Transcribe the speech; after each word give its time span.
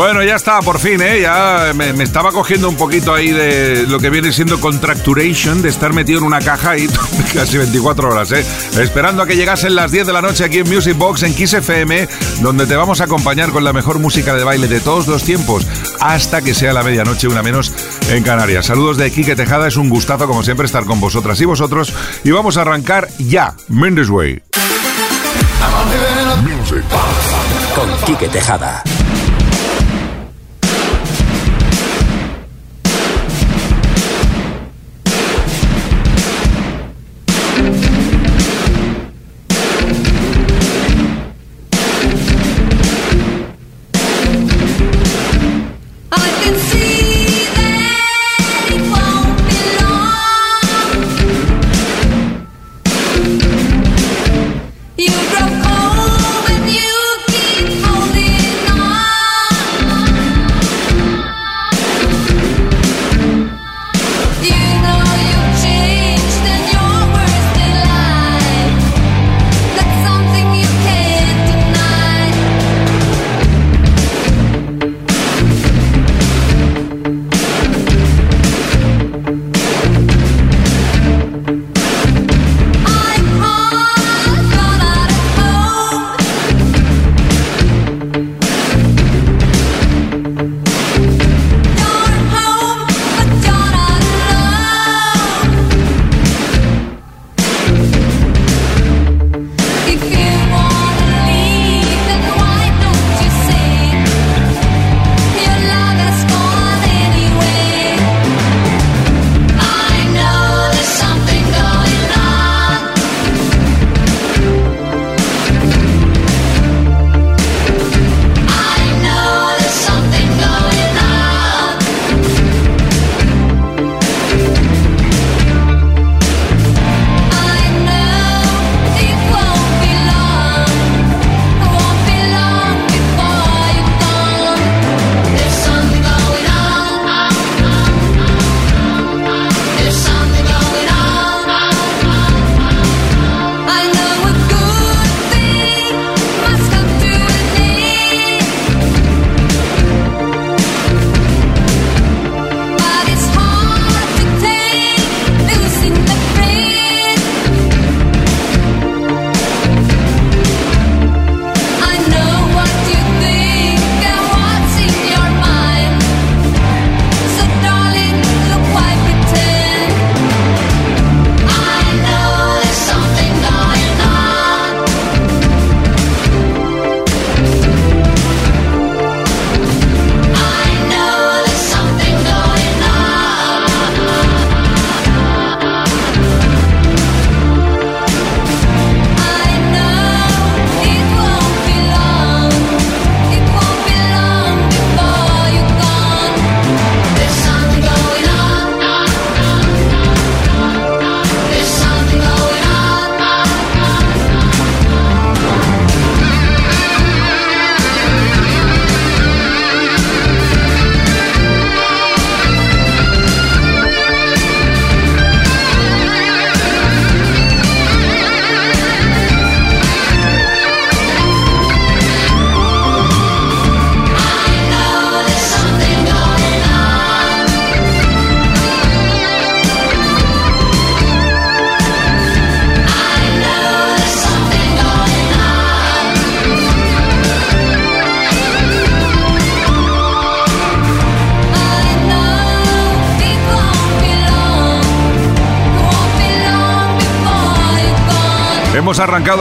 Bueno, 0.00 0.24
ya 0.24 0.36
está, 0.36 0.60
por 0.62 0.78
fin, 0.78 0.98
¿eh? 1.02 1.20
Ya 1.20 1.72
me, 1.74 1.90
estaba 2.02 2.32
cogiendo 2.32 2.70
un 2.70 2.76
poquito 2.76 3.12
ahí 3.12 3.32
de 3.32 3.84
lo 3.86 3.98
que 3.98 4.08
viene 4.08 4.32
siendo 4.32 4.58
contracturation, 4.58 5.60
de 5.60 5.68
estar 5.68 5.92
metido 5.92 6.20
en 6.20 6.24
una 6.24 6.38
caja 6.38 6.70
ahí 6.70 6.88
casi 7.34 7.58
24 7.58 8.08
horas, 8.08 8.32
¿eh? 8.32 8.42
Esperando 8.80 9.22
a 9.22 9.26
que 9.26 9.36
llegasen 9.36 9.74
las 9.74 9.92
10 9.92 10.06
de 10.06 10.12
la 10.14 10.22
noche 10.22 10.42
aquí 10.42 10.60
en 10.60 10.70
Music 10.70 10.96
Box, 10.96 11.24
en 11.24 11.34
Kiss 11.34 11.52
FM, 11.52 12.08
donde 12.40 12.66
te 12.66 12.76
vamos 12.76 13.02
a 13.02 13.04
acompañar 13.04 13.50
con 13.50 13.62
la 13.62 13.74
mejor 13.74 13.98
música 13.98 14.34
de 14.34 14.42
baile 14.42 14.68
de 14.68 14.80
todos 14.80 15.06
los 15.06 15.22
tiempos, 15.22 15.66
hasta 16.00 16.40
que 16.40 16.54
sea 16.54 16.72
la 16.72 16.82
medianoche, 16.82 17.28
una 17.28 17.42
menos 17.42 17.70
en 18.08 18.22
Canarias. 18.22 18.64
Saludos 18.64 18.96
de 18.96 19.10
Quique 19.10 19.36
Tejada, 19.36 19.68
es 19.68 19.76
un 19.76 19.90
gustazo 19.90 20.26
como 20.26 20.42
siempre 20.42 20.64
estar 20.64 20.86
con 20.86 20.98
vosotras 20.98 21.38
y 21.42 21.44
vosotros, 21.44 21.92
y 22.24 22.30
vamos 22.30 22.56
a 22.56 22.62
arrancar 22.62 23.10
ya, 23.18 23.52
Mendes 23.68 24.08
Way. 24.08 24.42
Con 27.74 28.06
Quique 28.06 28.28
Tejada. 28.28 28.82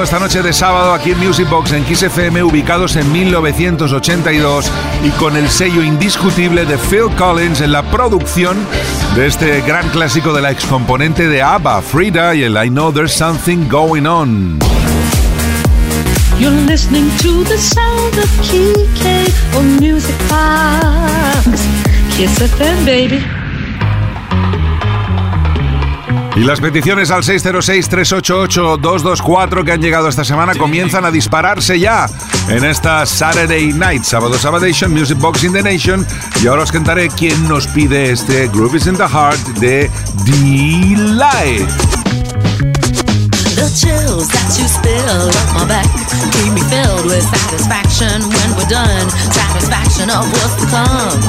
Esta 0.03 0.17
noche 0.17 0.41
de 0.41 0.53
sábado 0.53 0.93
aquí 0.93 1.11
en 1.11 1.19
Music 1.19 1.47
Box 1.49 1.73
en 1.73 1.83
Kiss 1.83 2.03
FM, 2.03 2.41
ubicados 2.43 2.95
en 2.95 3.11
1982 3.11 4.71
y 5.03 5.09
con 5.11 5.35
el 5.35 5.49
sello 5.49 5.83
indiscutible 5.83 6.65
de 6.65 6.77
Phil 6.77 7.09
Collins 7.17 7.59
en 7.61 7.73
la 7.73 7.83
producción 7.83 8.57
de 9.15 9.27
este 9.27 9.61
gran 9.61 9.89
clásico 9.89 10.33
de 10.33 10.41
la 10.41 10.51
excomponente 10.51 11.27
de 11.27 11.41
ABBA, 11.41 11.81
Frida, 11.81 12.33
y 12.33 12.43
el 12.43 12.53
I 12.53 12.69
Know 12.69 12.93
There's 12.93 13.11
Something 13.11 13.67
Going 13.67 14.05
On. 14.05 14.57
Y 26.39 26.43
las 26.45 26.61
peticiones 26.61 27.11
al 27.11 27.23
606-388-224 27.23 29.65
que 29.65 29.73
han 29.73 29.81
llegado 29.81 30.07
esta 30.07 30.23
semana 30.23 30.55
comienzan 30.55 31.03
a 31.03 31.11
dispararse 31.11 31.77
ya 31.77 32.05
en 32.47 32.63
esta 32.63 33.05
Saturday 33.05 33.73
Night, 33.73 34.03
sábado 34.03 34.37
Sabadation, 34.37 34.93
Music 34.93 35.17
Box 35.17 35.43
in 35.43 35.51
the 35.51 35.61
Nation. 35.61 36.07
Y 36.41 36.47
ahora 36.47 36.63
os 36.63 36.71
cantaré 36.71 37.09
quién 37.09 37.45
nos 37.49 37.67
pide 37.67 38.11
este 38.11 38.47
Groove 38.47 38.77
is 38.77 38.87
in 38.87 38.95
the 38.95 39.03
Heart 39.03 39.59
de 39.59 39.91
D-Light. 40.23 41.67
The 43.55 43.69
chills 43.75 44.29
that 44.29 44.57
you 44.57 44.65
spill 44.65 45.09
up 45.09 45.35
my 45.53 45.65
back 45.67 45.89
keep 46.31 46.53
me 46.53 46.61
filled 46.69 47.05
with 47.05 47.23
satisfaction 47.23 48.23
when 48.29 48.55
we're 48.55 48.69
done. 48.69 49.09
Satisfaction 49.33 50.09
of 50.09 50.25
what's 50.31 50.55
to 50.55 50.65
come. 50.71 51.19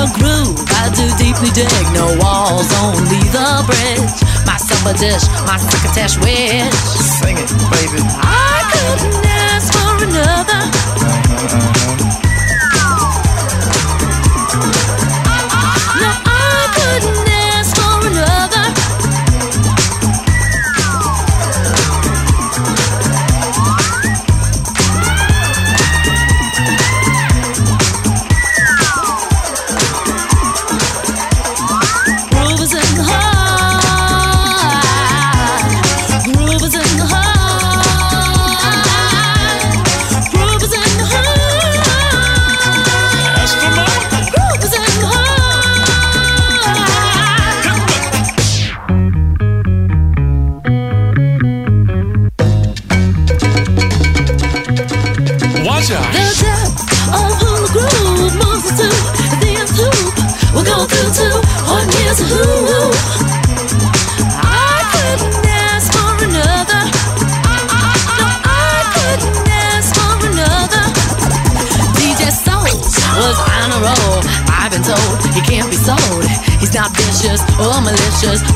Your 0.00 0.08
groove, 0.16 0.56
I 0.80 0.88
do 0.96 1.04
deeply 1.20 1.50
dig. 1.52 1.68
No 1.92 2.16
walls, 2.24 2.72
only 2.80 3.20
the 3.36 3.60
bridge. 3.68 4.24
My 4.46 4.56
supper 4.56 4.96
dish, 4.96 5.28
my 5.44 5.60
crocketesh 5.60 6.16
wish. 6.24 6.72
Sing 7.20 7.36
it, 7.36 7.52
baby. 7.68 8.00
I 8.16 8.64
couldn't 8.72 9.26
ask 9.28 9.68
for 9.76 10.00
another. 10.08 10.62
No, 11.44 11.99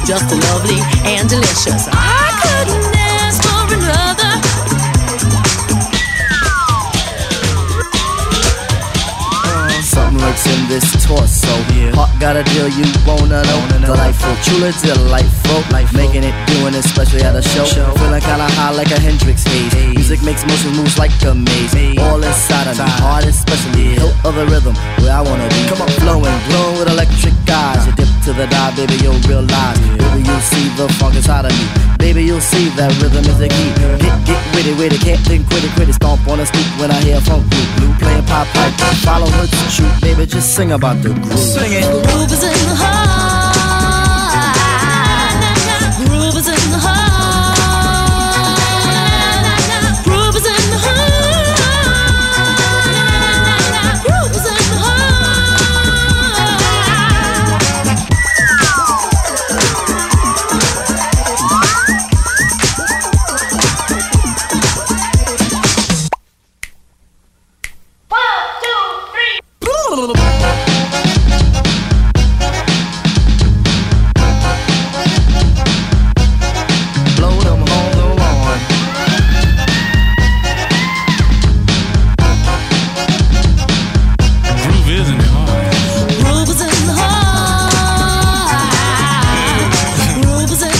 just 0.06 0.30
lovely 0.30 0.80
and 1.08 1.28
delicious. 1.28 1.88
I 1.88 2.28
couldn't 2.44 2.92
ask 2.92 3.40
for 3.40 3.64
another. 3.72 4.32
Uh, 9.48 9.82
something 9.82 10.20
lurks 10.20 10.46
in 10.46 10.68
this 10.68 10.84
torso. 11.06 11.48
Heart 11.96 12.20
got 12.20 12.36
a 12.36 12.42
deal 12.52 12.68
you 12.68 12.84
wanna 13.06 13.13
know. 14.50 14.54
Delightful, 14.54 14.84
truly 14.84 14.94
delightful. 14.94 15.60
Life 15.72 15.92
making 15.94 16.24
it, 16.24 16.34
doing 16.46 16.74
it, 16.74 16.84
especially 16.84 17.22
at 17.22 17.36
a 17.36 17.42
show. 17.42 17.64
Feeling 17.64 18.20
kinda 18.20 18.48
high 18.56 18.72
like 18.72 18.90
a 18.90 19.00
Hendrix 19.00 19.44
haze. 19.44 19.74
Music 19.94 20.22
makes 20.22 20.44
motion 20.46 20.72
moves 20.76 20.98
like 20.98 21.12
a 21.24 21.34
maze. 21.34 21.98
All 21.98 22.22
inside 22.22 22.68
of 22.68 22.78
me, 22.78 22.84
heart 23.00 23.24
especially. 23.24 23.94
Hilt 23.94 24.14
of 24.24 24.34
the 24.34 24.46
rhythm, 24.46 24.74
where 25.00 25.12
I 25.12 25.20
wanna 25.20 25.48
be. 25.48 25.66
Come 25.68 25.82
on, 25.82 25.88
flowing, 26.00 26.38
glowing 26.48 26.78
with 26.78 26.88
electric 26.88 27.34
eyes. 27.50 27.86
You 27.86 27.92
dip 27.92 28.08
to 28.24 28.32
the 28.32 28.46
dive, 28.46 28.76
baby, 28.76 28.96
you'll 29.02 29.20
realize. 29.28 29.78
Baby, 29.78 30.22
you'll 30.28 30.40
see 30.40 30.68
the 30.76 30.88
funk 30.94 31.14
inside 31.16 31.44
of 31.46 31.52
me. 31.52 31.66
Baby, 31.98 32.24
you'll 32.24 32.40
see 32.40 32.68
that 32.76 32.90
rhythm 33.00 33.24
is 33.24 33.38
the 33.38 33.48
key. 33.48 33.70
Get, 34.00 34.14
get 34.26 34.40
with 34.54 34.66
it, 34.66 34.76
with 34.78 34.92
it, 34.92 35.00
can't 35.00 35.20
think, 35.20 35.46
quit 35.48 35.64
it, 35.64 35.72
quit 35.74 35.88
it. 35.88 35.94
Stomp 35.94 36.26
on 36.28 36.38
the 36.38 36.46
stoop 36.46 36.66
when 36.80 36.90
I 36.90 37.00
hear 37.00 37.20
funk 37.20 37.48
blue. 37.48 37.66
Blue 37.76 37.92
playing 37.98 38.24
pop 38.24 38.46
pipe, 38.48 38.74
follow 39.04 39.26
her 39.26 39.46
to 39.46 39.70
shoot. 39.70 39.92
Baby, 40.00 40.26
just 40.26 40.54
sing 40.54 40.72
about 40.72 41.00
the 41.02 41.10
groove. 41.10 41.38
Sing 41.38 41.72
it. 41.72 41.84
Groove 42.06 42.32
is 42.32 42.42
in 42.44 42.52
the 42.68 42.76
heart. 42.76 43.03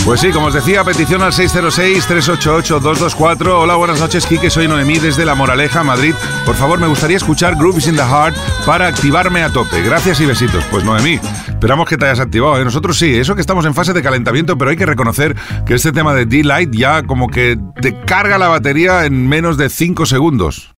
Pues 0.05 0.21
sí, 0.21 0.29
como 0.29 0.45
os 0.47 0.53
decía, 0.53 0.83
petición 0.83 1.23
al 1.23 1.31
606-388-224. 1.31 3.47
Hola, 3.47 3.75
buenas 3.75 3.99
noches, 3.99 4.27
Kike. 4.27 4.51
Soy 4.51 4.67
Noemí 4.67 4.99
desde 4.99 5.25
La 5.25 5.33
Moraleja, 5.33 5.83
Madrid. 5.83 6.13
Por 6.45 6.53
favor, 6.53 6.79
me 6.79 6.85
gustaría 6.85 7.17
escuchar 7.17 7.55
Groove 7.55 7.79
is 7.79 7.87
in 7.87 7.95
the 7.95 8.03
Heart 8.03 8.35
para 8.67 8.85
activarme 8.85 9.41
a 9.41 9.49
tope. 9.49 9.81
Gracias 9.81 10.21
y 10.21 10.27
besitos. 10.27 10.63
Pues 10.69 10.83
Noemí, 10.83 11.19
esperamos 11.47 11.89
que 11.89 11.97
te 11.97 12.05
hayas 12.05 12.19
activado. 12.19 12.61
¿eh? 12.61 12.63
Nosotros 12.63 12.99
sí, 12.99 13.17
eso 13.17 13.33
que 13.33 13.41
estamos 13.41 13.65
en 13.65 13.73
fase 13.73 13.93
de 13.93 14.03
calentamiento, 14.03 14.59
pero 14.59 14.69
hay 14.69 14.77
que 14.77 14.85
reconocer 14.85 15.35
que 15.65 15.73
este 15.73 15.91
tema 15.91 16.13
de 16.13 16.27
D-Light 16.27 16.69
ya 16.71 17.01
como 17.01 17.27
que 17.27 17.57
te 17.81 17.99
carga 18.01 18.37
la 18.37 18.47
batería 18.47 19.05
en 19.05 19.27
menos 19.27 19.57
de 19.57 19.71
5 19.71 20.05
segundos. 20.05 20.75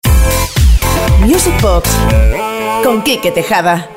Music 1.20 1.62
Box 1.62 1.90
con 2.82 3.02
Quique 3.02 3.32
Tejada. 3.32 3.90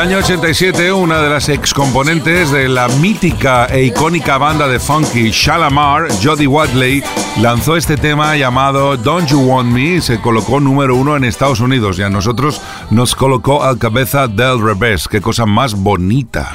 Año 0.00 0.16
87, 0.16 0.92
una 0.92 1.20
de 1.20 1.28
las 1.28 1.50
excomponentes 1.50 2.50
de 2.50 2.70
la 2.70 2.88
mítica 2.88 3.66
e 3.66 3.82
icónica 3.84 4.38
banda 4.38 4.66
de 4.66 4.80
funky 4.80 5.30
Shalamar, 5.30 6.08
Jodie 6.22 6.46
Watley, 6.46 7.02
lanzó 7.38 7.76
este 7.76 7.98
tema 7.98 8.34
llamado 8.34 8.96
Don't 8.96 9.28
You 9.28 9.40
Want 9.40 9.70
Me 9.70 10.00
se 10.00 10.18
colocó 10.18 10.58
número 10.58 10.96
uno 10.96 11.18
en 11.18 11.24
Estados 11.24 11.60
Unidos 11.60 11.98
y 11.98 12.02
a 12.02 12.08
nosotros 12.08 12.62
nos 12.90 13.14
colocó 13.14 13.62
al 13.62 13.76
cabeza 13.76 14.26
del 14.26 14.62
revés. 14.62 15.06
Qué 15.06 15.20
cosa 15.20 15.44
más 15.44 15.74
bonita. 15.74 16.50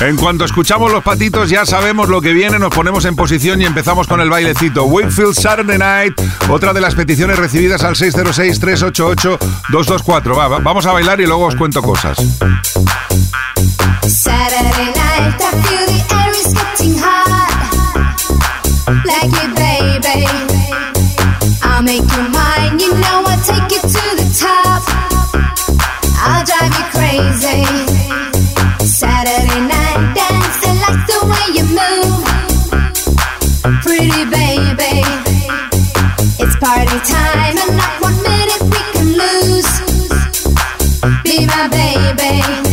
En 0.00 0.16
cuanto 0.16 0.44
escuchamos 0.44 0.92
los 0.92 1.02
patitos 1.02 1.48
ya 1.48 1.64
sabemos 1.64 2.08
lo 2.08 2.20
que 2.20 2.32
viene, 2.32 2.58
nos 2.58 2.74
ponemos 2.74 3.04
en 3.04 3.14
posición 3.16 3.62
y 3.62 3.64
empezamos 3.64 4.06
con 4.06 4.20
el 4.20 4.28
bailecito. 4.28 4.84
Wakefield 4.84 5.34
Saturday 5.34 5.78
Night, 5.78 6.20
otra 6.48 6.72
de 6.72 6.80
las 6.80 6.94
peticiones 6.94 7.38
recibidas 7.38 7.82
al 7.84 7.94
606-388-224. 7.94 10.36
Va, 10.36 10.48
va, 10.48 10.58
vamos 10.58 10.86
a 10.86 10.92
bailar 10.92 11.20
y 11.20 11.26
luego 11.26 11.46
os 11.46 11.56
cuento 11.56 11.82
cosas. 11.82 12.18
Saturday 14.02 14.86
night, 14.86 15.40
I 15.40 15.62
feel 15.62 15.86
the 15.86 16.04
air 16.14 16.32
is 16.32 16.52
getting 16.52 16.98
hot. 16.98 17.34
Like 19.04 19.53
Pretty 33.64 34.26
baby. 34.26 35.00
It's 36.38 36.54
party 36.56 36.98
time 37.00 37.56
and 37.56 37.76
not 37.78 38.02
one 38.02 38.22
minute 38.22 38.60
we 38.60 38.80
can 38.92 39.06
lose. 39.16 39.72
Be 41.24 41.46
my 41.46 41.68
baby. 41.68 42.63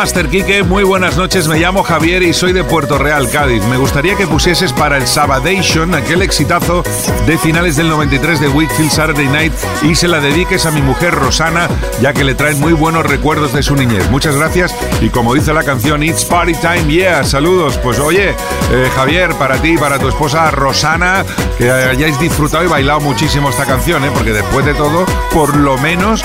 Master 0.00 0.30
Kike, 0.30 0.62
muy 0.62 0.82
buenas 0.82 1.18
noches. 1.18 1.46
Me 1.46 1.58
llamo 1.58 1.82
Javier 1.82 2.22
y 2.22 2.32
soy 2.32 2.54
de 2.54 2.64
Puerto 2.64 2.96
Real, 2.96 3.28
Cádiz. 3.28 3.62
Me 3.64 3.76
gustaría 3.76 4.16
que 4.16 4.26
pusieses 4.26 4.72
para 4.72 4.96
el 4.96 5.06
Sabadation 5.06 5.94
aquel 5.94 6.22
exitazo 6.22 6.82
de 7.26 7.36
finales 7.36 7.76
del 7.76 7.90
93 7.90 8.40
de 8.40 8.48
Whitfield 8.48 8.90
Saturday 8.90 9.26
Night 9.26 9.52
y 9.82 9.94
se 9.94 10.08
la 10.08 10.20
dediques 10.20 10.64
a 10.64 10.70
mi 10.70 10.80
mujer 10.80 11.14
Rosana, 11.14 11.68
ya 12.00 12.14
que 12.14 12.24
le 12.24 12.34
traen 12.34 12.58
muy 12.58 12.72
buenos 12.72 13.04
recuerdos 13.04 13.52
de 13.52 13.62
su 13.62 13.76
niñez. 13.76 14.10
Muchas 14.10 14.36
gracias 14.36 14.74
y 15.02 15.10
como 15.10 15.34
dice 15.34 15.52
la 15.52 15.64
canción 15.64 16.02
It's 16.02 16.24
Party 16.24 16.54
Time, 16.54 16.90
yeah, 16.90 17.22
saludos. 17.22 17.76
Pues 17.76 17.98
oye, 17.98 18.30
eh, 18.72 18.90
Javier, 18.96 19.34
para 19.34 19.60
ti 19.60 19.76
para 19.76 19.98
tu 19.98 20.08
esposa 20.08 20.50
Rosana, 20.50 21.26
que 21.58 21.70
hayáis 21.70 22.18
disfrutado 22.18 22.64
y 22.64 22.68
bailado 22.68 23.00
muchísimo 23.00 23.50
esta 23.50 23.66
canción, 23.66 24.02
¿eh? 24.06 24.10
porque 24.14 24.32
después 24.32 24.64
de 24.64 24.72
todo, 24.72 25.04
por 25.34 25.54
lo 25.58 25.76
menos 25.76 26.24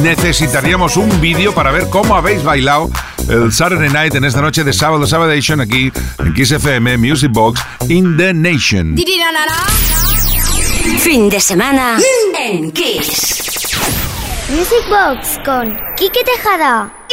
necesitaríamos 0.00 0.96
un 0.96 1.20
vídeo 1.20 1.52
para 1.52 1.72
ver 1.72 1.90
cómo 1.90 2.14
habéis 2.14 2.44
bailado 2.44 2.88
el 3.28 3.52
Saturday 3.52 3.88
Night 3.88 4.14
en 4.14 4.24
esta 4.24 4.40
noche 4.40 4.64
de 4.64 4.72
sábado 4.72 5.06
Sabadation 5.06 5.60
aquí 5.60 5.92
en 6.18 6.34
Kiss 6.34 6.52
FM 6.52 6.98
Music 6.98 7.30
Box 7.32 7.60
in 7.88 8.16
the 8.16 8.32
Nation. 8.32 8.96
Fin 10.98 11.28
de 11.28 11.40
semana 11.40 11.98
en 12.38 12.70
Kiss. 12.72 13.36
Music 14.50 14.88
Box 14.88 15.40
con 15.44 15.76
Quique 15.96 16.22
Tejada. 16.24 17.05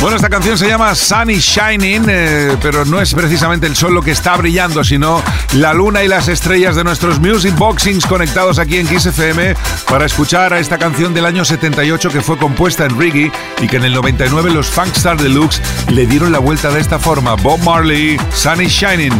Bueno, 0.00 0.16
esta 0.16 0.28
canción 0.28 0.58
se 0.58 0.68
llama 0.68 0.94
Sun 0.94 1.30
is 1.30 1.42
Shining, 1.42 2.04
eh, 2.08 2.56
pero 2.60 2.84
no 2.84 3.00
es 3.00 3.14
precisamente 3.14 3.66
el 3.66 3.74
sol 3.74 3.94
lo 3.94 4.02
que 4.02 4.10
está 4.10 4.36
brillando, 4.36 4.84
sino 4.84 5.22
la 5.54 5.72
luna 5.72 6.04
y 6.04 6.08
las 6.08 6.28
estrellas 6.28 6.76
de 6.76 6.84
nuestros 6.84 7.18
Music 7.18 7.56
Boxings 7.56 8.06
conectados 8.06 8.58
aquí 8.58 8.76
en 8.76 8.86
Kiss 8.86 9.06
FM 9.06 9.56
para 9.88 10.04
escuchar 10.04 10.52
a 10.52 10.58
esta 10.58 10.78
canción 10.78 11.14
del 11.14 11.24
año 11.24 11.44
78 11.44 12.10
que 12.10 12.20
fue 12.20 12.36
compuesta 12.36 12.84
en 12.84 12.98
reggae 12.98 13.32
y 13.60 13.66
que 13.66 13.76
en 13.76 13.84
el 13.84 13.94
99 13.94 14.50
los 14.50 14.66
Funkstar 14.66 15.16
Deluxe 15.16 15.62
le 15.88 16.06
dieron 16.06 16.30
la 16.30 16.38
vuelta 16.38 16.70
de 16.70 16.80
esta 16.80 16.98
forma. 16.98 17.34
Bob 17.36 17.60
Marley, 17.60 18.18
Sun 18.34 18.60
is 18.60 18.72
Shining. 18.72 19.12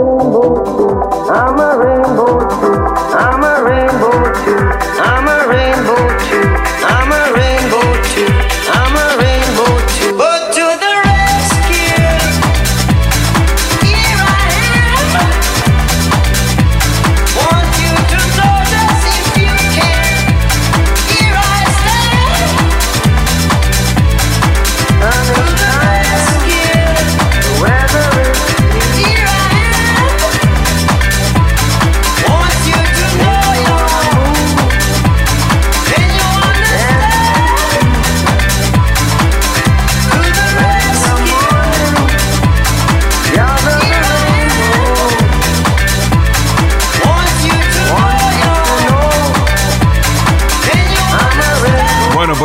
Rainbow. 0.00 1.30
I'm 1.30 1.58
a 1.58 1.78
rainbow 1.78 2.69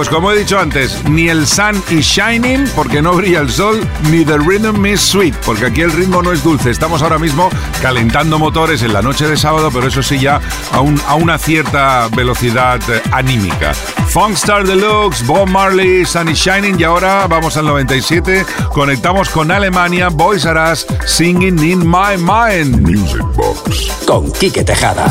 pues 0.06 0.13
como 0.18 0.32
he 0.32 0.38
dicho 0.38 0.60
antes, 0.60 1.04
ni 1.10 1.30
el 1.30 1.48
sun 1.48 1.82
is 1.89 2.06
shining 2.06 2.65
porque 2.76 3.02
no 3.02 3.13
brilla 3.13 3.39
el 3.39 3.50
sol, 3.50 3.80
ni 4.12 4.24
the 4.24 4.38
rhythm 4.38 4.86
is 4.86 5.02
sweet 5.02 5.34
porque 5.44 5.65
aquí 5.65 5.82
el 5.82 5.91
ritmo 5.91 6.22
no 6.22 6.32
es 6.32 6.44
dulce. 6.44 6.70
Estamos 6.70 7.02
ahora 7.02 7.18
mismo 7.18 7.50
calentando 7.82 8.38
motores 8.38 8.84
en 8.84 8.94
la 8.94 9.02
noche 9.02 9.28
de 9.28 9.36
sábado, 9.36 9.72
pero 9.74 9.88
eso 9.88 10.04
sí 10.04 10.20
ya 10.20 10.39
a, 10.72 10.82
un- 10.82 11.02
a 11.08 11.15
una 11.15 11.39
cierta 11.39 12.08
velocidad 12.15 12.80
eh, 12.88 13.02
anímica. 13.13 13.74
Funkstar 13.74 14.68
Deluxe, 14.68 15.26
Bob 15.26 15.48
Marley, 15.50 16.06
Sun 16.06 16.30
is 16.30 16.38
Shining 16.38 16.80
y 16.80 16.84
ahora 16.84 17.26
vamos 17.28 17.58
al 17.58 17.65
97, 17.65 18.46
conectamos 18.74 19.30
con 19.30 19.50
Alemania, 19.50 20.10
Boys 20.10 20.46
Are 20.46 20.72
Us, 20.72 20.86
Singing 21.08 21.58
in 21.63 21.80
My 21.80 22.15
Mind. 22.18 22.80
Music 22.82 23.24
Box. 23.34 23.91
Con 24.06 24.32
Quique 24.34 24.63
Tejada. 24.63 25.08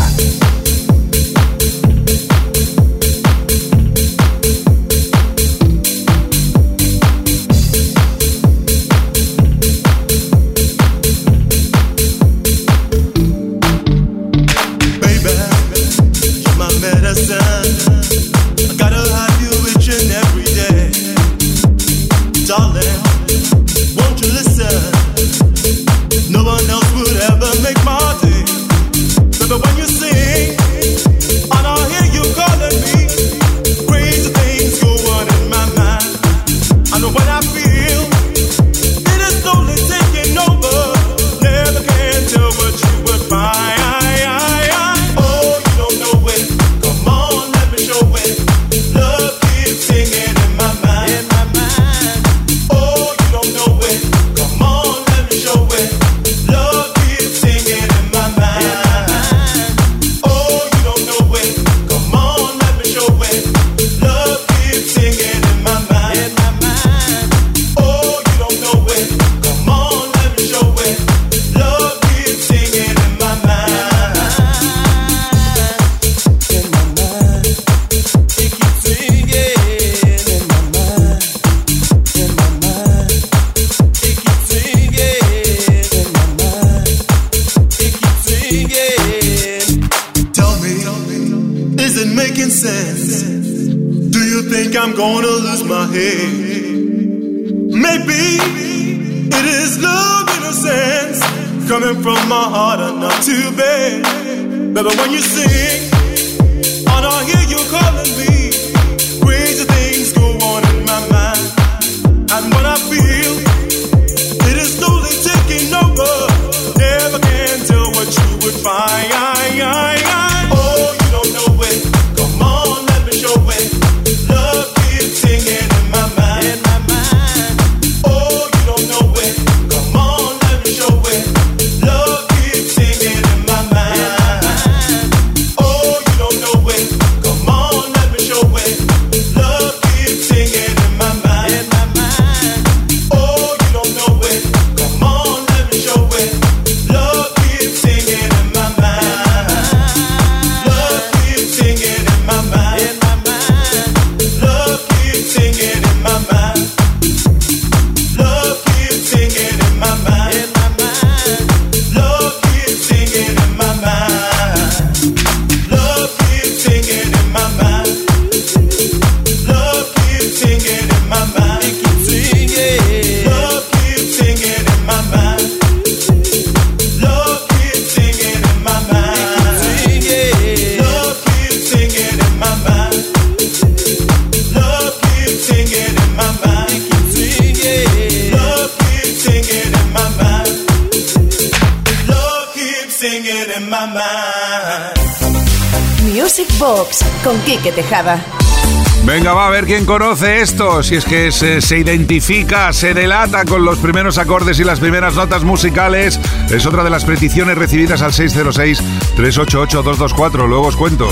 quien 199.74 199.86
conoce 199.86 200.40
esto, 200.40 200.84
si 200.84 200.94
es 200.94 201.04
que 201.04 201.32
se, 201.32 201.60
se, 201.60 201.80
identifica, 201.80 202.72
se 202.72 202.94
delata 202.94 203.44
con 203.44 203.64
los 203.64 203.80
primeros 203.80 204.18
acordes 204.18 204.60
y 204.60 204.64
las 204.64 204.78
primeras 204.78 205.16
notas 205.16 205.42
musicales, 205.42 206.20
es 206.48 206.64
otra 206.64 206.84
de 206.84 206.90
las 206.90 207.04
peticiones 207.04 207.58
recibidas 207.58 208.00
al 208.00 208.12
606-388-224. 208.12 210.46
Luego 210.46 210.68
os 210.68 210.76
cuento. 210.76 211.08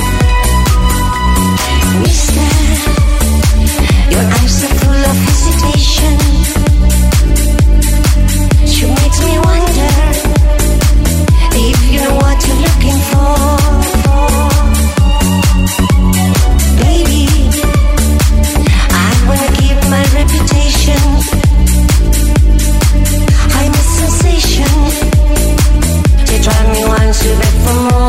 She 27.13 27.29
back 27.35 27.45
for 27.45 27.75
more. 27.75 28.02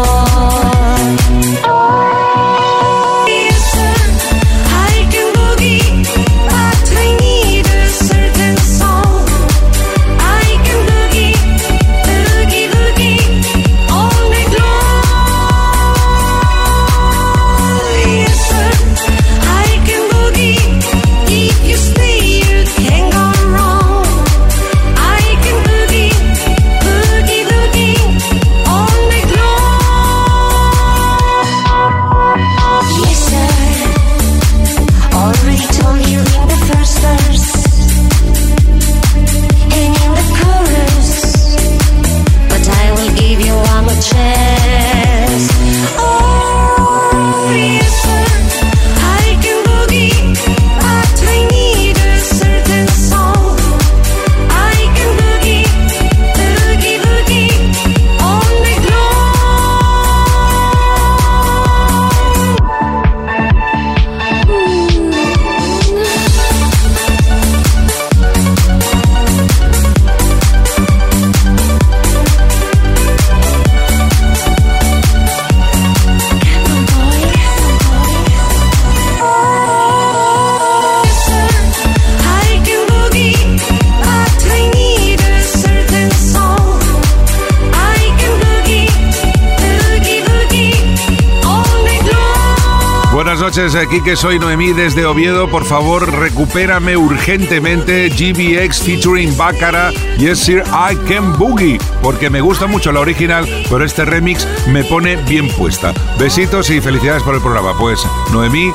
aquí 93.75 94.01
que 94.01 94.15
soy 94.15 94.39
Noemí 94.39 94.73
desde 94.73 95.05
Oviedo. 95.05 95.49
Por 95.49 95.65
favor, 95.65 96.11
recupérame 96.19 96.95
urgentemente 96.97 98.09
GBX 98.09 98.83
featuring 98.83 99.35
Baccara 99.37 99.91
y 100.17 100.35
Sir 100.35 100.63
I 100.67 100.95
Can 101.07 101.37
Boogie, 101.37 101.79
porque 102.01 102.29
me 102.29 102.41
gusta 102.41 102.67
mucho 102.67 102.91
la 102.91 102.99
original, 102.99 103.47
pero 103.69 103.83
este 103.83 104.05
remix 104.05 104.47
me 104.67 104.83
pone 104.83 105.15
bien 105.15 105.47
puesta. 105.49 105.93
Besitos 106.19 106.69
y 106.69 106.81
felicidades 106.81 107.23
por 107.23 107.35
el 107.35 107.41
programa. 107.41 107.77
Pues 107.77 107.99
Noemí, 108.31 108.71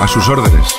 a 0.00 0.08
sus 0.08 0.28
órdenes. 0.28 0.74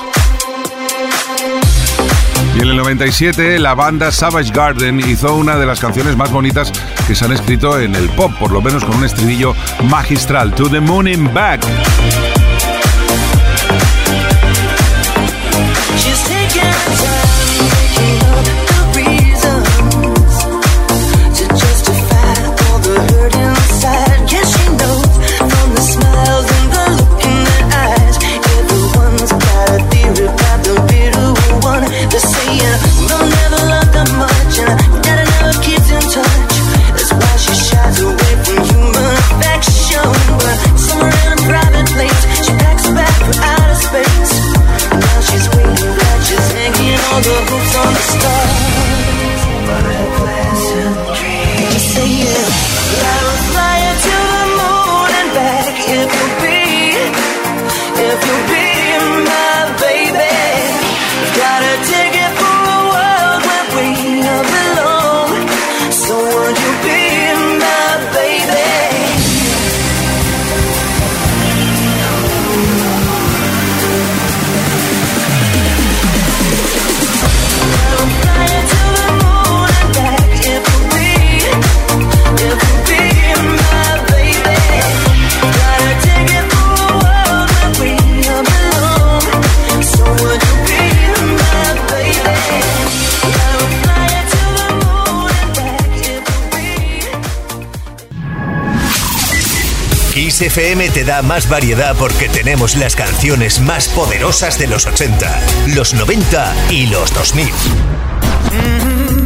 Y 2.56 2.60
en 2.60 2.68
el 2.68 2.76
97 2.76 3.58
la 3.58 3.74
banda 3.74 4.12
Savage 4.12 4.52
Garden 4.52 5.00
hizo 5.00 5.34
una 5.34 5.56
de 5.56 5.66
las 5.66 5.80
canciones 5.80 6.16
más 6.16 6.30
bonitas 6.30 6.70
que 7.06 7.14
se 7.14 7.24
han 7.24 7.32
escrito 7.32 7.80
en 7.80 7.94
el 7.94 8.08
pop, 8.10 8.32
por 8.38 8.52
lo 8.52 8.62
menos 8.62 8.84
con 8.84 8.96
un 8.96 9.04
estribillo 9.04 9.54
magistral, 9.84 10.54
To 10.54 10.68
the 10.68 10.80
Moon 10.80 11.08
and 11.08 11.32
Back. 11.32 11.64
Kiss 100.14 100.42
FM 100.42 100.90
te 100.90 101.02
da 101.02 101.22
más 101.22 101.48
variedad 101.48 101.96
porque 101.98 102.28
tenemos 102.28 102.76
las 102.76 102.94
canciones 102.94 103.60
más 103.60 103.88
poderosas 103.88 104.60
de 104.60 104.68
los 104.68 104.86
80, 104.86 105.28
los 105.74 105.92
90 105.92 106.54
y 106.70 106.86
los 106.86 107.12
2000. 107.12 107.46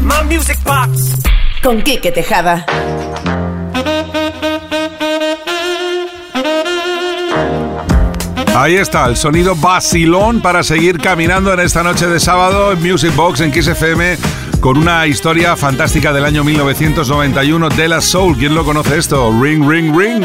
My 0.02 0.34
Music 0.34 0.58
Box. 0.64 1.14
Con 1.62 1.82
Quique 1.82 2.10
Tejada. 2.10 2.64
Ahí 8.56 8.76
está, 8.76 9.04
el 9.08 9.18
sonido 9.18 9.54
vacilón 9.54 10.40
para 10.40 10.62
seguir 10.62 10.96
caminando 10.96 11.52
en 11.52 11.60
esta 11.60 11.82
noche 11.82 12.06
de 12.06 12.18
sábado 12.18 12.72
en 12.72 12.80
Music 12.80 13.14
Box 13.14 13.42
en 13.42 13.52
Kiss 13.52 13.68
FM 13.68 14.16
con 14.60 14.78
una 14.78 15.06
historia 15.06 15.54
fantástica 15.54 16.14
del 16.14 16.24
año 16.24 16.44
1991 16.44 17.68
de 17.68 17.88
la 17.88 18.00
Soul. 18.00 18.38
¿Quién 18.38 18.54
lo 18.54 18.64
conoce 18.64 18.96
esto? 18.96 19.30
Ring, 19.38 19.68
ring, 19.68 19.94
ring. 19.94 20.24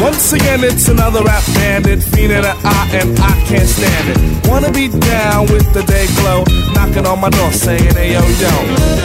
Once 0.00 0.32
again, 0.32 0.62
it's 0.62 0.88
another 0.88 1.22
rap 1.24 1.42
bandit, 1.54 2.02
fiend 2.02 2.32
in 2.32 2.42
the 2.42 2.54
eye, 2.64 2.90
and 2.92 3.18
I 3.18 3.32
can't 3.46 3.68
stand 3.68 4.08
it. 4.10 4.48
Wanna 4.48 4.70
be 4.70 4.88
down 4.88 5.46
with 5.46 5.72
the 5.74 5.82
day 5.82 6.06
glow, 6.22 6.44
knocking 6.72 7.04
on 7.04 7.20
my 7.20 7.30
door 7.30 7.52
saying, 7.52 7.94
hey 7.94 8.12
yo 8.12 8.22
yo. 8.38 8.52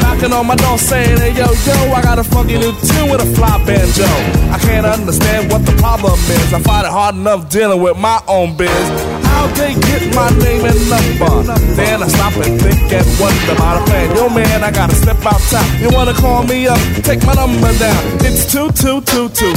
Knocking 0.02 0.32
on 0.32 0.46
my 0.46 0.56
door 0.56 0.78
saying, 0.78 1.18
hey 1.18 1.34
yo 1.34 1.50
yo, 1.66 1.94
I 1.94 2.02
got 2.02 2.20
a 2.20 2.24
funky 2.24 2.58
new 2.60 2.72
tune 2.72 3.10
with 3.10 3.22
a 3.22 3.36
fly 3.36 3.58
banjo. 3.66 4.06
I 4.54 4.60
can't 4.60 4.86
understand 4.86 5.52
what 5.52 5.66
the 5.66 5.74
problem 5.74 6.14
is. 6.14 6.54
I 6.54 6.60
find 6.62 6.86
it 6.86 6.92
hard 6.92 7.16
enough 7.16 7.50
dealing 7.50 7.82
with 7.82 7.98
my 7.98 8.22
own 8.28 8.56
biz. 8.56 9.13
How 9.44 9.54
they 9.56 9.74
get 9.76 10.16
my 10.16 10.30
name 10.40 10.64
and 10.64 10.80
number? 10.88 11.44
Then 11.76 12.02
I 12.02 12.08
stop 12.08 12.32
and 12.38 12.56
think 12.62 12.94
and 12.94 13.06
wonder 13.20 13.52
about 13.52 13.82
a 13.82 13.86
plan. 13.92 14.16
Yo 14.16 14.30
man, 14.30 14.64
I 14.64 14.72
gotta 14.72 14.96
step 14.96 15.18
outside. 15.26 15.68
You 15.82 15.90
wanna 15.92 16.14
call 16.14 16.44
me 16.44 16.66
up? 16.68 16.80
Take 17.04 17.26
my 17.26 17.34
number 17.34 17.78
down. 17.78 18.04
It's 18.24 18.50
two 18.50 18.72
two 18.72 19.02
two 19.02 19.28
two. 19.28 19.52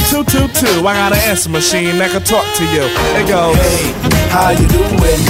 I 0.83 0.93
got 0.93 1.13
an 1.13 1.19
answer 1.31 1.51
machine 1.51 1.99
that 1.99 2.11
can 2.11 2.23
talk 2.25 2.47
to 2.59 2.65
you. 2.75 2.83
It 3.15 3.29
goes. 3.31 3.55
Hey, 3.55 3.95
how 4.35 4.51
you 4.51 4.67
doing? 4.67 5.23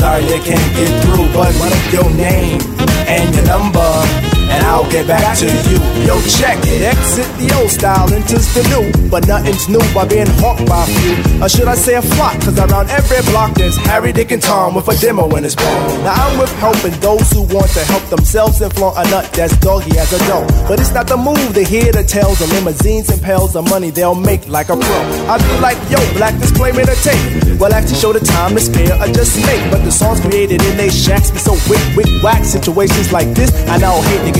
Sorry 0.00 0.24
I 0.32 0.40
can't 0.48 0.70
get 0.80 0.88
through, 1.04 1.28
but 1.36 1.52
what 1.60 1.70
is 1.70 1.92
your 1.92 2.08
name 2.16 2.58
and 3.04 3.34
your 3.34 3.44
number? 3.44 4.29
And 4.50 4.66
I'll 4.66 4.88
get 4.90 5.06
back 5.06 5.38
to 5.38 5.46
you. 5.46 5.78
Yo, 6.06 6.20
check 6.26 6.58
it. 6.66 6.82
Exit 6.82 7.26
the 7.38 7.54
old 7.58 7.70
style, 7.70 8.12
enters 8.12 8.52
the 8.54 8.62
new. 8.70 8.90
But 9.08 9.26
nothing's 9.26 9.68
new 9.68 9.82
by 9.94 10.06
being 10.06 10.26
hawked 10.42 10.66
by 10.66 10.82
a 10.82 10.86
few. 10.86 11.42
Or 11.42 11.48
should 11.48 11.68
I 11.68 11.74
say 11.74 11.94
a 11.94 12.02
flock? 12.02 12.34
Cause 12.42 12.58
around 12.58 12.90
every 12.90 13.22
block 13.30 13.54
there's 13.54 13.76
Harry, 13.86 14.12
Dick, 14.12 14.30
and 14.32 14.42
Tom 14.42 14.74
with 14.74 14.88
a 14.88 14.96
demo 15.00 15.28
in 15.36 15.44
his 15.44 15.54
palm. 15.54 16.02
Now 16.02 16.14
I'm 16.14 16.38
with 16.38 16.52
helping 16.58 16.98
those 17.00 17.30
who 17.30 17.42
want 17.54 17.70
to 17.78 17.82
help 17.86 18.04
themselves 18.10 18.60
and 18.60 18.72
flaunt 18.74 18.98
a 18.98 19.04
nut 19.10 19.30
that's 19.32 19.56
doggy 19.58 19.98
as 19.98 20.12
a 20.12 20.18
dough. 20.26 20.46
But 20.66 20.80
it's 20.80 20.92
not 20.92 21.06
the 21.06 21.16
move 21.16 21.54
to 21.54 21.62
hear 21.62 21.92
the 21.92 22.02
tales 22.02 22.40
of 22.40 22.50
limousines 22.50 23.08
and 23.10 23.22
pails 23.22 23.54
of 23.56 23.68
money 23.68 23.90
they'll 23.90 24.14
make 24.14 24.48
like 24.48 24.68
a 24.68 24.76
pro. 24.76 24.98
I 25.30 25.38
be 25.38 25.60
like, 25.60 25.78
yo, 25.90 25.98
black 26.14 26.34
disclaimer 26.40 26.84
to 26.84 26.96
tape. 27.02 27.58
Well, 27.60 27.72
actually 27.72 27.96
show 27.96 28.12
the 28.12 28.20
time 28.20 28.54
to 28.54 28.60
spare 28.60 28.94
or 28.98 29.06
just 29.12 29.36
make. 29.46 29.62
But 29.70 29.84
the 29.84 29.92
songs 29.92 30.20
created 30.20 30.62
in 30.62 30.76
they 30.76 30.90
shacks 30.90 31.30
be 31.30 31.38
so 31.38 31.52
wick, 31.68 31.82
wick, 31.96 32.08
whack. 32.22 32.44
Situations 32.44 33.12
like 33.12 33.28
this, 33.34 33.52
I 33.68 33.78
now 33.78 34.00
hate 34.00 34.32
to 34.32 34.39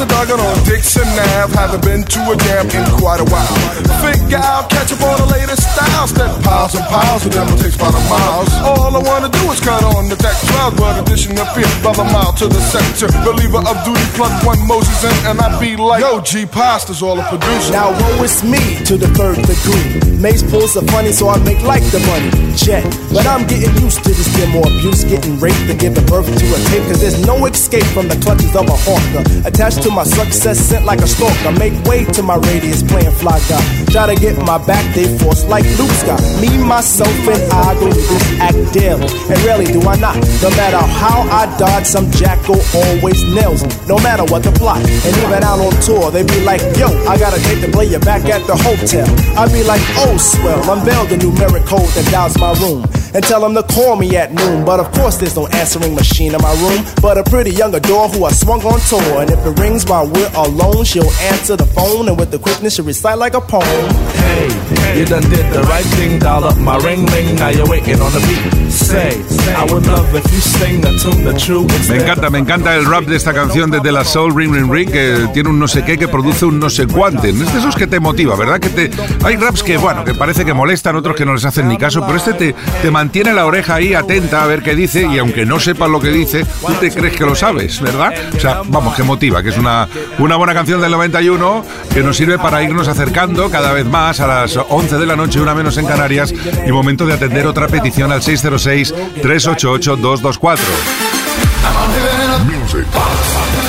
After 0.00 0.16
dark 0.16 0.32
on 0.32 0.64
Dixon 0.64 1.04
Ave. 1.04 1.52
Haven't 1.52 1.84
been 1.84 2.00
to 2.00 2.20
a 2.32 2.34
jam 2.34 2.64
in 2.72 2.88
quite 2.96 3.20
a 3.20 3.26
while. 3.28 3.52
Figure 4.00 4.40
I'll 4.40 4.64
catch 4.64 4.96
up 4.96 5.02
on 5.04 5.20
the 5.20 5.28
latest 5.28 5.60
styles. 5.60 6.08
Step 6.08 6.32
piles 6.40 6.74
and 6.74 6.86
piles 6.88 7.26
of 7.26 7.32
them 7.32 7.44
will 7.44 7.60
take 7.60 7.74
about 7.76 7.92
a 7.92 8.00
miles. 8.08 8.48
All 8.64 8.96
I 8.96 9.02
wanna 9.04 9.28
do 9.28 9.44
is 9.52 9.60
cut 9.60 9.84
on 9.84 10.08
the 10.08 10.16
deck 10.16 10.32
12. 10.56 10.76
But 10.80 11.04
addition 11.04 11.36
of 11.36 11.52
fear, 11.52 11.68
brother 11.82 12.04
mile 12.04 12.32
to 12.40 12.48
the 12.48 12.60
sector. 12.72 13.12
Believer 13.28 13.60
of 13.60 13.76
duty, 13.84 14.00
plug 14.16 14.32
one 14.40 14.64
Moses 14.66 15.04
in, 15.04 15.12
and 15.28 15.38
I 15.38 15.60
be 15.60 15.76
like, 15.76 16.00
Yo, 16.00 16.20
G 16.22 16.46
Pasta's 16.46 17.02
all 17.02 17.20
a 17.20 17.24
producer. 17.28 17.72
Now 17.72 17.92
woe 17.92 18.24
is 18.24 18.42
me 18.42 18.80
to 18.88 18.96
the 18.96 19.08
third 19.12 19.36
degree. 19.44 20.16
Mace 20.16 20.42
pulls 20.42 20.72
the 20.72 20.82
funny, 20.92 21.12
so 21.12 21.28
I 21.28 21.36
make 21.44 21.60
like 21.60 21.84
the 21.92 22.00
money. 22.08 22.32
Check. 22.56 22.84
But 23.12 23.26
I'm 23.26 23.44
getting 23.46 23.76
used 23.84 24.04
to 24.04 24.10
this 24.16 24.30
more 24.48 24.64
abuse, 24.64 25.04
getting 25.04 25.38
raped 25.40 25.68
and 25.68 25.78
giving 25.78 26.04
birth 26.06 26.26
to 26.26 26.46
a 26.56 26.58
tape. 26.72 26.84
Cause 26.88 27.00
there's 27.00 27.20
no 27.26 27.44
escape 27.46 27.84
from 27.92 28.08
the 28.08 28.16
clutches 28.16 28.54
of 28.56 28.68
a 28.68 28.76
hawker. 28.84 29.22
Attached 29.46 29.82
to 29.84 29.89
my 29.90 30.04
success, 30.04 30.58
sent 30.58 30.84
like 30.84 31.00
a 31.00 31.06
stalker. 31.06 31.52
Make 31.58 31.74
way 31.84 32.04
to 32.16 32.22
my 32.22 32.36
radius, 32.36 32.82
playing 32.82 33.12
fly 33.12 33.38
guy. 33.48 33.62
Try 33.90 34.14
to 34.14 34.20
get 34.20 34.38
my 34.46 34.58
back, 34.66 34.84
they 34.94 35.06
force 35.18 35.44
like 35.44 35.64
Luke 35.78 35.90
Scott. 35.90 36.20
Me, 36.40 36.48
myself, 36.64 37.10
and 37.28 37.42
I 37.52 37.74
go 37.74 37.90
to 37.90 38.16
act 38.40 38.60
daily. 38.72 39.08
And 39.30 39.38
really 39.42 39.66
do 39.66 39.80
I 39.88 39.96
not. 39.96 40.16
No 40.42 40.50
matter 40.54 40.82
how 41.00 41.22
I 41.30 41.46
dodge, 41.58 41.86
some 41.86 42.10
jackal 42.10 42.60
always 42.74 43.22
nails 43.34 43.62
me. 43.64 43.70
No 43.86 43.96
matter 43.98 44.24
what 44.24 44.42
the 44.42 44.52
plot. 44.52 44.80
And 44.80 45.16
even 45.16 45.42
out 45.42 45.60
on 45.60 45.74
tour, 45.82 46.10
they 46.10 46.22
be 46.22 46.40
like, 46.44 46.60
yo, 46.76 46.88
I 47.08 47.18
got 47.18 47.36
a 47.36 47.40
date 47.42 47.60
to 47.60 47.66
the 47.66 47.72
player 47.72 47.98
back 48.00 48.24
at 48.26 48.46
the 48.46 48.56
hotel. 48.56 49.06
I 49.38 49.46
be 49.52 49.62
like, 49.64 49.82
oh, 50.04 50.16
swell, 50.16 50.60
unveil 50.70 51.06
the 51.06 51.16
numeric 51.16 51.66
code 51.66 51.88
that 51.96 52.06
dials 52.10 52.38
my 52.38 52.52
room. 52.60 52.84
And 53.14 53.24
tell 53.24 53.40
them 53.40 53.54
to 53.54 53.62
call 53.62 53.96
me 53.96 54.16
at 54.16 54.32
noon. 54.32 54.64
But 54.64 54.80
of 54.80 54.92
course, 54.92 55.16
there's 55.16 55.36
no 55.36 55.46
answering 55.48 55.94
machine 55.94 56.34
in 56.34 56.40
my 56.40 56.54
room. 56.62 56.84
But 57.00 57.18
a 57.18 57.24
pretty 57.24 57.50
young 57.50 57.74
adore 57.74 58.08
who 58.08 58.24
I 58.24 58.32
swung 58.32 58.62
on 58.62 58.80
tour. 58.88 59.22
And 59.22 59.30
if 59.30 59.44
it 59.44 59.58
rings 59.58 59.84
while 59.86 60.06
we're 60.08 60.30
alone, 60.34 60.84
she'll 60.84 61.10
answer 61.32 61.56
the 61.56 61.66
phone. 61.66 62.08
And 62.08 62.18
with 62.18 62.30
the 62.30 62.38
quickness, 62.38 62.76
she'll 62.76 62.84
recite 62.84 63.18
like 63.18 63.34
a 63.34 63.40
poem. 63.40 63.64
Hey, 63.64 64.98
you 64.98 65.04
done 65.04 65.22
did 65.30 65.46
the 65.52 65.62
right 65.62 65.84
thing, 65.96 66.18
dial 66.18 66.44
up 66.44 66.56
my 66.58 66.76
ring 66.78 67.06
ring. 67.06 67.34
Now 67.36 67.48
you're 67.48 67.68
waiting 67.68 68.00
on 68.00 68.12
the 68.12 68.20
beat. 68.28 68.70
Say, 68.70 69.20
I 69.54 69.64
would 69.70 69.86
love 69.86 70.14
if 70.14 70.24
you 70.32 70.40
sing 70.40 70.84
a 70.84 70.92
tune 70.98 71.24
the 71.24 71.34
true. 71.38 71.66
Me 71.88 72.02
encanta, 72.02 72.30
me 72.30 72.38
encanta 72.38 72.74
el 72.76 72.86
rap 72.86 73.04
de 73.04 73.16
esta 73.16 73.32
canción 73.32 73.70
de 73.70 73.80
De 73.80 73.92
La 73.92 74.04
Soul 74.04 74.34
Ring 74.34 74.52
Ring 74.54 74.70
Ring, 74.70 74.90
que 74.90 75.28
tiene 75.32 75.48
un 75.48 75.58
no 75.58 75.66
sé 75.66 75.84
qué 75.84 75.98
que 75.98 76.08
produce 76.08 76.44
un 76.44 76.58
no 76.58 76.70
sé 76.70 76.86
cuánto. 76.86 77.26
Es 77.26 77.52
de 77.52 77.58
esos 77.58 77.74
que 77.74 77.86
te 77.86 78.00
motiva, 78.00 78.36
¿verdad? 78.36 78.60
Que 78.60 78.68
te 78.68 78.90
hay 79.24 79.36
raps 79.36 79.62
que, 79.62 79.76
bueno, 79.76 80.04
que 80.04 80.14
parece 80.14 80.44
que 80.44 80.54
molestan, 80.54 80.96
otros 80.96 81.16
que 81.16 81.24
no 81.24 81.34
les 81.34 81.44
hacen 81.44 81.68
ni 81.68 81.76
caso, 81.76 82.02
pero 82.06 82.16
este 82.16 82.32
te, 82.34 82.54
te 82.82 82.90
mantiene 83.00 83.32
la 83.32 83.46
oreja 83.46 83.76
ahí 83.76 83.94
atenta 83.94 84.42
a 84.42 84.46
ver 84.46 84.62
qué 84.62 84.74
dice 84.74 85.08
y 85.10 85.18
aunque 85.18 85.46
no 85.46 85.58
sepas 85.58 85.88
lo 85.88 86.00
que 86.00 86.10
dice, 86.10 86.44
tú 86.44 86.74
te 86.74 86.90
crees 86.90 87.16
que 87.16 87.24
lo 87.24 87.34
sabes, 87.34 87.80
¿verdad? 87.80 88.12
O 88.36 88.38
sea, 88.38 88.60
vamos, 88.66 88.94
que 88.94 89.02
motiva, 89.02 89.42
que 89.42 89.48
es 89.48 89.56
una, 89.56 89.88
una 90.18 90.36
buena 90.36 90.52
canción 90.52 90.82
del 90.82 90.90
91 90.90 91.64
que 91.94 92.02
nos 92.02 92.18
sirve 92.18 92.38
para 92.38 92.62
irnos 92.62 92.88
acercando 92.88 93.48
cada 93.48 93.72
vez 93.72 93.86
más 93.86 94.20
a 94.20 94.26
las 94.26 94.54
11 94.54 94.98
de 94.98 95.06
la 95.06 95.16
noche, 95.16 95.40
una 95.40 95.54
menos 95.54 95.78
en 95.78 95.86
Canarias, 95.86 96.34
y 96.66 96.72
momento 96.72 97.06
de 97.06 97.14
atender 97.14 97.46
otra 97.46 97.68
petición 97.68 98.12
al 98.12 98.20
606-388-224. 98.20 100.58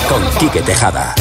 Con 0.10 0.22
Quique 0.40 0.62
Tejada. 0.62 1.16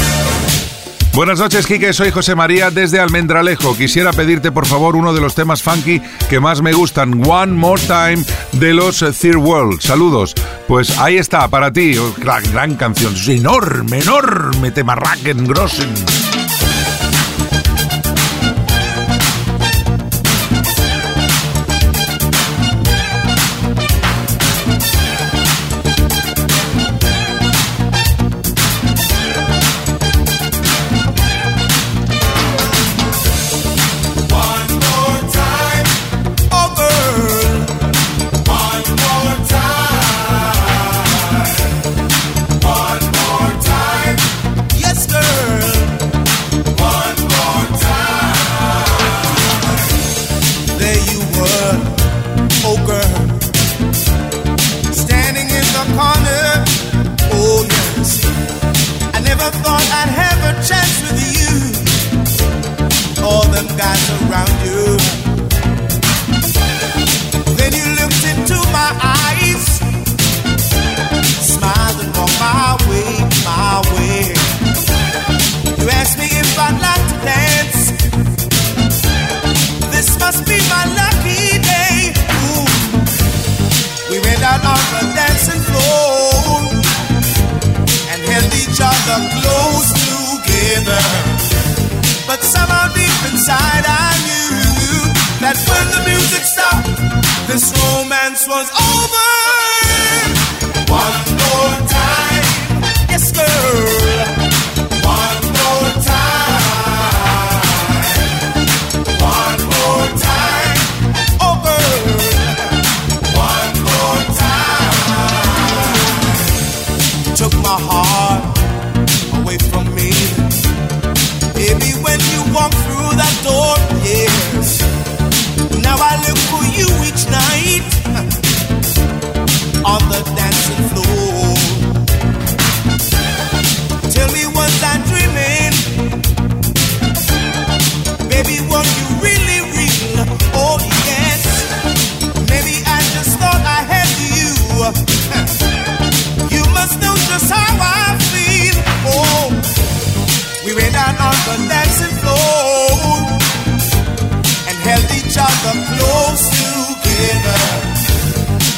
Buenas 1.13 1.41
noches, 1.41 1.67
Quique. 1.67 1.93
Soy 1.93 2.11
José 2.13 2.35
María 2.35 2.71
desde 2.71 3.01
Almendralejo. 3.01 3.77
Quisiera 3.77 4.13
pedirte, 4.13 4.53
por 4.53 4.65
favor, 4.65 4.95
uno 4.95 5.13
de 5.13 5.21
los 5.21 5.35
temas 5.35 5.63
funky 5.63 6.01
que 6.29 6.39
más 6.39 6.63
me 6.63 6.73
gustan, 6.73 7.23
One 7.29 7.53
More 7.53 7.83
Time 7.83 8.25
de 8.53 8.75
los 8.75 9.01
Third 9.21 9.37
World. 9.37 9.81
Saludos. 9.81 10.35
Pues 10.69 10.97
ahí 10.99 11.17
está, 11.17 11.49
para 11.49 11.73
ti. 11.73 11.99
Oh, 11.99 12.15
Gran, 12.17 12.77
canción. 12.77 13.15
Es 13.15 13.29
enorme, 13.29 13.99
enorme 13.99 14.71
tema. 14.71 14.95
Racken, 14.95 15.47
Grossen. 15.47 15.93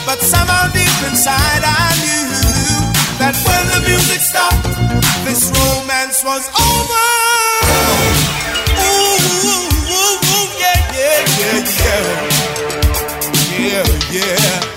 But 0.05 0.21
somehow 0.21 0.67
deep 0.73 0.99
inside 1.11 1.63
I 1.63 1.95
knew 2.03 2.29
that 3.19 3.35
when 3.47 3.65
the 3.73 3.81
music 3.89 4.21
stopped, 4.21 4.67
this 5.25 5.51
romance 5.55 6.25
was 6.25 6.45
over. 6.59 7.07
Ooh, 8.83 9.19
ooh, 9.47 9.69
ooh, 9.95 10.19
ooh, 10.33 10.49
yeah, 10.59 10.81
yeah, 10.99 11.21
yeah, 11.39 11.63
yeah. 11.79 12.43
Yeah, 13.59 13.87
yeah. 14.11 14.72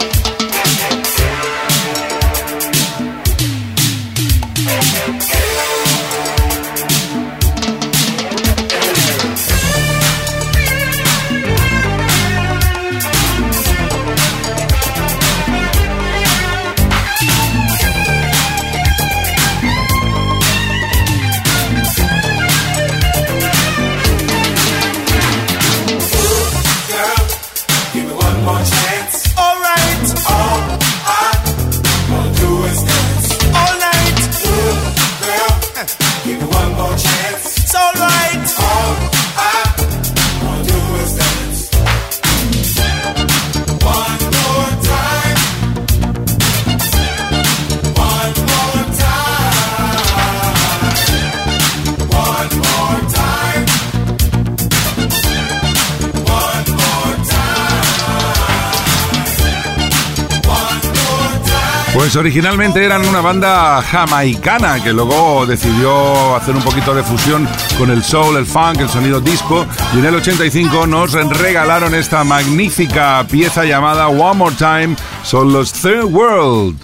Pues 62.06 62.18
originalmente 62.18 62.86
eran 62.86 63.04
una 63.04 63.20
banda 63.20 63.82
jamaicana 63.82 64.80
que 64.84 64.94
luego 64.94 65.44
decidió 65.48 66.36
hacer 66.36 66.56
un 66.56 66.62
poquito 66.62 66.94
de 66.94 67.02
fusión 67.02 67.50
con 67.80 67.90
el 67.90 68.04
soul, 68.04 68.38
el 68.38 68.46
funk, 68.46 68.80
el 68.82 68.90
sonido 68.90 69.20
disco 69.20 69.66
y 69.92 69.98
en 69.98 70.06
el 70.06 70.14
85 70.14 70.86
nos 70.86 71.14
regalaron 71.14 71.96
esta 71.96 72.24
magnífica 72.24 73.26
pieza 73.28 73.66
llamada 73.66 74.08
One 74.10 74.36
More 74.36 74.56
Time, 74.56 74.96
son 75.24 75.52
los 75.52 75.74
Third 75.74 76.04
World. 76.04 76.78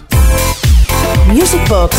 Music 1.28 1.68
Box 1.68 1.96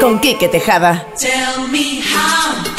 con 0.00 0.18
Quique 0.18 0.48
Tejada. 0.48 1.06
Tell 1.20 1.68
me 1.70 2.00
how 2.00 2.71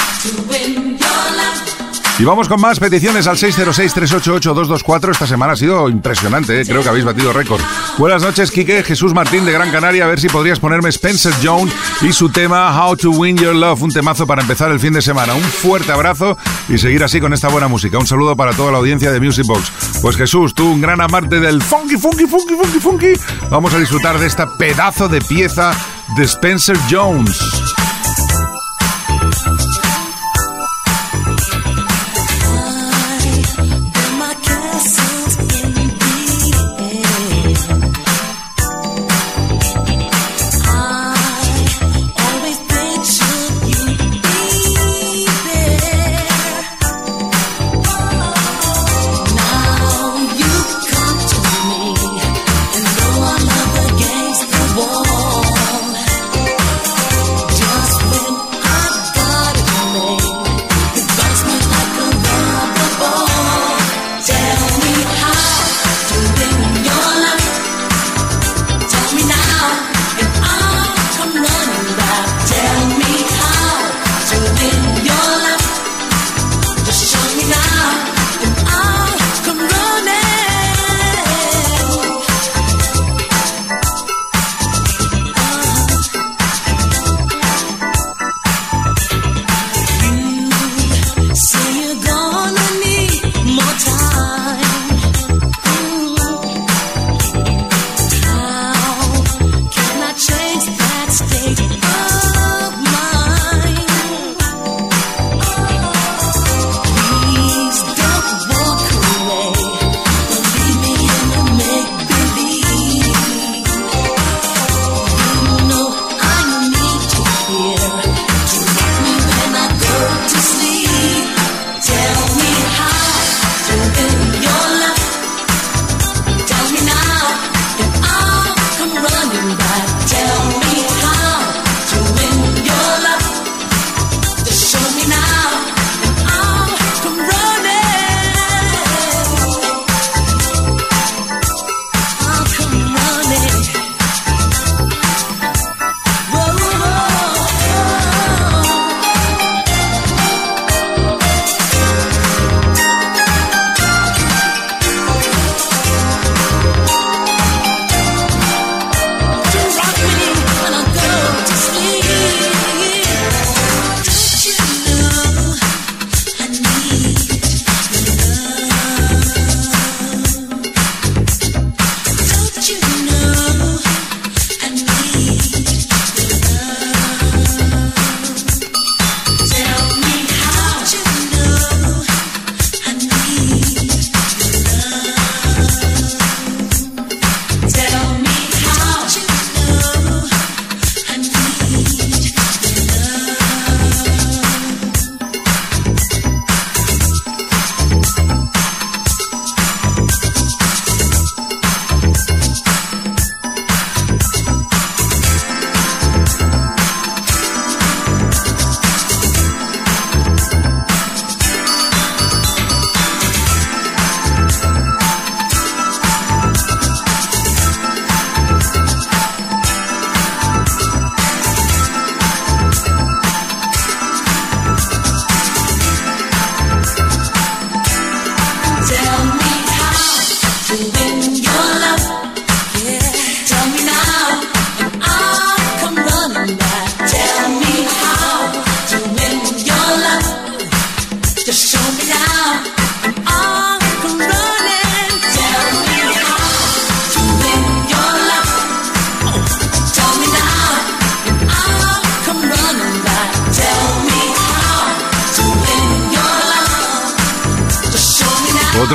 Y 2.19 2.25
vamos 2.25 2.47
con 2.47 2.61
más 2.61 2.79
peticiones 2.79 3.25
al 3.25 3.37
606-388-224. 3.37 5.11
Esta 5.11 5.25
semana 5.25 5.53
ha 5.53 5.55
sido 5.55 5.89
impresionante, 5.89 6.61
¿eh? 6.61 6.65
creo 6.65 6.83
que 6.83 6.89
habéis 6.89 7.05
batido 7.05 7.33
récord. 7.33 7.59
Buenas 7.97 8.21
noches, 8.21 8.51
Quique. 8.51 8.83
Jesús 8.83 9.15
Martín 9.15 9.45
de 9.45 9.51
Gran 9.51 9.71
Canaria. 9.71 10.05
A 10.05 10.07
ver 10.07 10.19
si 10.19 10.29
podrías 10.29 10.59
ponerme 10.59 10.89
Spencer 10.89 11.33
Jones 11.43 11.73
y 12.01 12.13
su 12.13 12.29
tema 12.29 12.71
How 12.79 12.95
to 12.97 13.09
Win 13.09 13.35
Your 13.37 13.55
Love. 13.55 13.81
Un 13.81 13.91
temazo 13.91 14.27
para 14.27 14.43
empezar 14.43 14.71
el 14.71 14.79
fin 14.79 14.93
de 14.93 15.01
semana. 15.01 15.33
Un 15.33 15.41
fuerte 15.41 15.91
abrazo 15.91 16.37
y 16.69 16.77
seguir 16.77 17.03
así 17.03 17.19
con 17.19 17.33
esta 17.33 17.47
buena 17.47 17.67
música. 17.67 17.97
Un 17.97 18.05
saludo 18.05 18.35
para 18.35 18.53
toda 18.53 18.71
la 18.71 18.77
audiencia 18.77 19.11
de 19.11 19.19
Music 19.19 19.47
Box. 19.47 19.71
Pues 20.01 20.15
Jesús, 20.15 20.53
tú 20.53 20.71
un 20.71 20.81
gran 20.81 21.01
amante 21.01 21.39
del 21.39 21.63
funky, 21.63 21.97
funky, 21.97 22.27
funky, 22.27 22.53
funky, 22.53 22.79
funky. 22.79 23.13
Vamos 23.49 23.73
a 23.73 23.79
disfrutar 23.79 24.19
de 24.19 24.27
esta 24.27 24.55
pedazo 24.57 25.07
de 25.09 25.19
pieza 25.19 25.71
de 26.15 26.25
Spencer 26.25 26.77
Jones. 26.91 27.62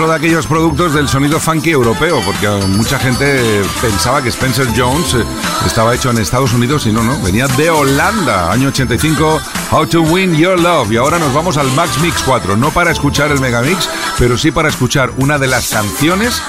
De 0.09 0.16
aquellos 0.16 0.46
productos 0.46 0.94
del 0.94 1.09
sonido 1.09 1.38
funky 1.38 1.70
europeo, 1.70 2.20
porque 2.24 2.48
mucha 2.68 2.98
gente 2.98 3.62
pensaba 3.80 4.22
que 4.22 4.30
Spencer 4.30 4.66
Jones 4.76 5.14
eh, 5.14 5.24
estaba 5.66 5.94
hecho 5.94 6.11
en 6.11 6.18
Estados 6.18 6.52
Unidos 6.52 6.86
y 6.86 6.92
no, 6.92 7.02
no, 7.02 7.20
venía 7.22 7.46
de 7.48 7.68
Holanda, 7.68 8.50
año 8.50 8.68
85, 8.68 9.40
How 9.70 9.86
to 9.86 10.02
Win 10.02 10.34
Your 10.36 10.59
Love. 10.59 10.92
Y 10.92 10.96
ahora 10.96 11.18
nos 11.18 11.34
vamos 11.34 11.56
al 11.56 11.70
Max 11.72 11.98
Mix 12.00 12.22
4, 12.22 12.56
no 12.56 12.70
para 12.70 12.90
escuchar 12.90 13.30
el 13.32 13.40
Megamix, 13.40 13.88
pero 14.18 14.38
sí 14.38 14.50
para 14.50 14.68
escuchar 14.68 15.11
una 15.18 15.38
de 15.38 15.46
las 15.46 15.68
canciones 15.68 16.40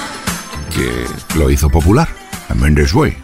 que 0.74 1.06
lo 1.38 1.50
hizo 1.50 1.68
popular, 1.68 2.08
A 2.48 2.54
Mendes 2.54 2.94
Way. 2.94 3.16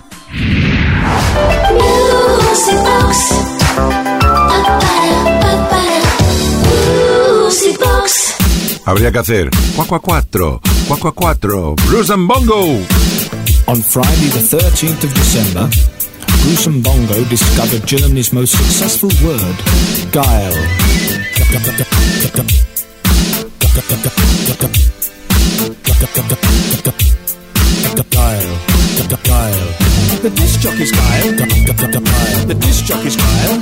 Habría 8.87 9.11
que 9.11 9.19
hacer 9.19 9.51
cuacua 9.75 9.99
4, 9.99 10.61
cuacua 10.87 11.13
4, 11.13 11.75
Blues 11.89 12.09
and 12.11 12.29
Bongo. 12.29 12.63
On 13.67 13.83
Friday, 13.83 14.29
the 14.31 14.39
13th 14.39 15.03
of 15.03 15.13
December, 15.13 15.69
Bruce 16.45 16.69
and 16.69 16.85
Bongo 16.85 17.25
discovered 17.29 17.85
Germany's 17.85 18.33
most 18.33 18.55
successful 18.55 19.11
word, 19.27 19.57
Geil. 20.13 20.55
Guile. 28.11 28.57
Guile. 29.25 29.67
The 30.23 30.31
disc 30.31 30.61
jockey's 30.61 30.93
guile. 30.93 31.33
The 32.47 32.55
disc 32.55 32.85
jockey's 32.85 33.17
guile. 33.17 33.59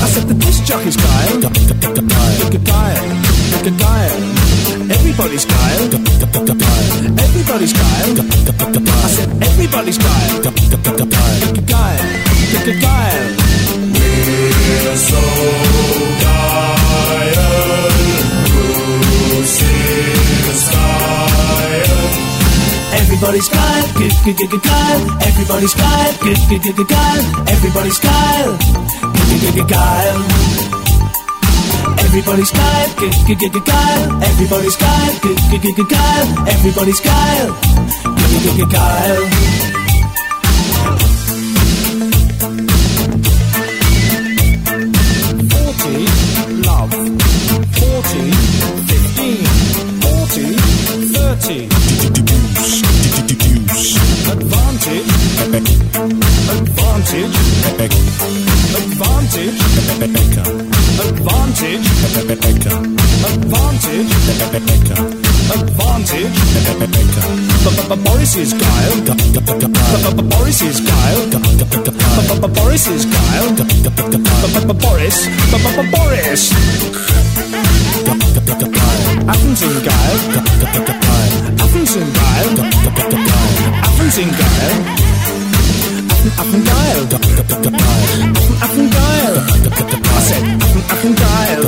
I 0.00 0.08
said 0.08 0.28
the 0.28 0.34
disc 0.34 0.64
jockey's 0.64 0.96
guile. 0.96 1.40
Guile. 2.64 3.20
Guile 3.78 4.29
everybody's 5.10 5.44
Kyle. 5.44 5.90
Everybody's 7.18 7.72
Kyle. 7.72 8.14
I 8.90 9.08
said 9.10 9.28
everybody's 9.42 9.98
Kyle. 9.98 10.42
Kyle. 10.42 10.52
Kyle. 11.66 12.06
Kyle. 12.80 13.34
We're 14.70 14.96
so 14.96 15.22
Kyle. 16.22 16.94
Bruce's 19.34 20.62
Kyle. 20.70 21.98
Everybody's 23.00 23.48
Kyle. 23.48 23.86
Kyle. 24.62 25.02
Everybody's 25.26 25.74
Kyle. 25.74 26.14
Kyle. 26.86 27.24
Everybody's 27.48 27.98
Kyle. 27.98 28.58
Kyle. 29.68 30.69
Everybody's 32.04 32.50
Kyle, 32.50 32.88
Kyle. 33.64 34.22
Everybody's 34.22 34.76
Kyle, 34.76 35.14
Kyle. 35.88 36.48
Everybody's 36.48 37.00
Kyle, 37.00 37.56
Kyle. 38.70 39.59
is 68.40 68.54
Kyle. 68.54 68.96
Boris 70.30 70.62
is 70.62 70.80
Kyle. 70.80 71.28
Boris 72.48 72.86
is 72.88 73.04
Kyle. 73.04 73.54
Boris. 74.80 75.28
Boris. 75.92 76.52
Athens 79.28 79.62
in 79.62 79.74
Guile. 79.84 80.20
Athens 81.60 81.96
in 81.96 82.12
Guile. 82.12 82.64
Athens 83.84 84.18
in 84.18 84.30
Guile. 84.30 85.19
Affen 86.20 86.62
geil. 86.64 87.08
Affen, 87.12 88.56
Affen 88.60 88.90
geil. 88.90 89.34
I 89.40 90.20
said 90.20 90.44
Affen, 90.60 90.82
Affen 90.90 91.14
geil. 91.14 91.60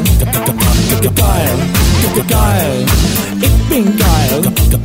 Geil. 1.16 1.58
Geil. 2.28 2.86
Ich 3.40 3.68
bin 3.70 3.96
geil. 3.96 4.42
Du 4.42 4.78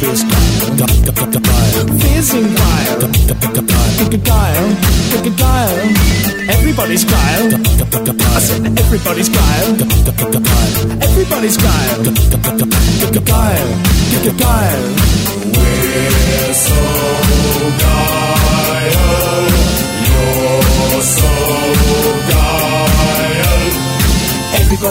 bist 0.00 0.24
geil. 0.28 0.48
Wir 1.98 2.22
sind 2.22 2.56
geil. 2.56 2.98
Geil. 4.24 4.76
Geil. 5.36 5.94
Everybody's 6.48 7.06
geil. 7.06 7.44
I 7.54 8.40
said 8.40 8.78
everybody's 8.78 9.28
geil. 9.30 9.76
Everybody's 11.00 11.56
geil. 11.56 12.02
Geil. 13.24 13.68
Geil. 14.36 15.67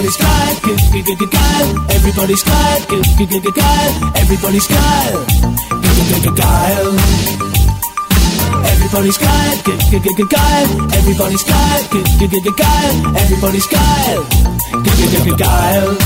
Everybody's 0.08 0.24
Kyle. 0.24 1.90
Everybody's 1.90 2.44
Kyle. 2.44 2.80
Everybody's 4.16 4.68
Kyle. 4.68 5.26
Kyle. 6.38 6.98
Everybody's 8.72 9.18
Kyle. 9.18 9.68
Everybody's 10.94 11.44
Kyle. 11.44 11.84
Everybody's 13.18 13.68
Kyle. 13.68 14.24
Everybody's 14.88 15.36
Kyle. 15.36 15.98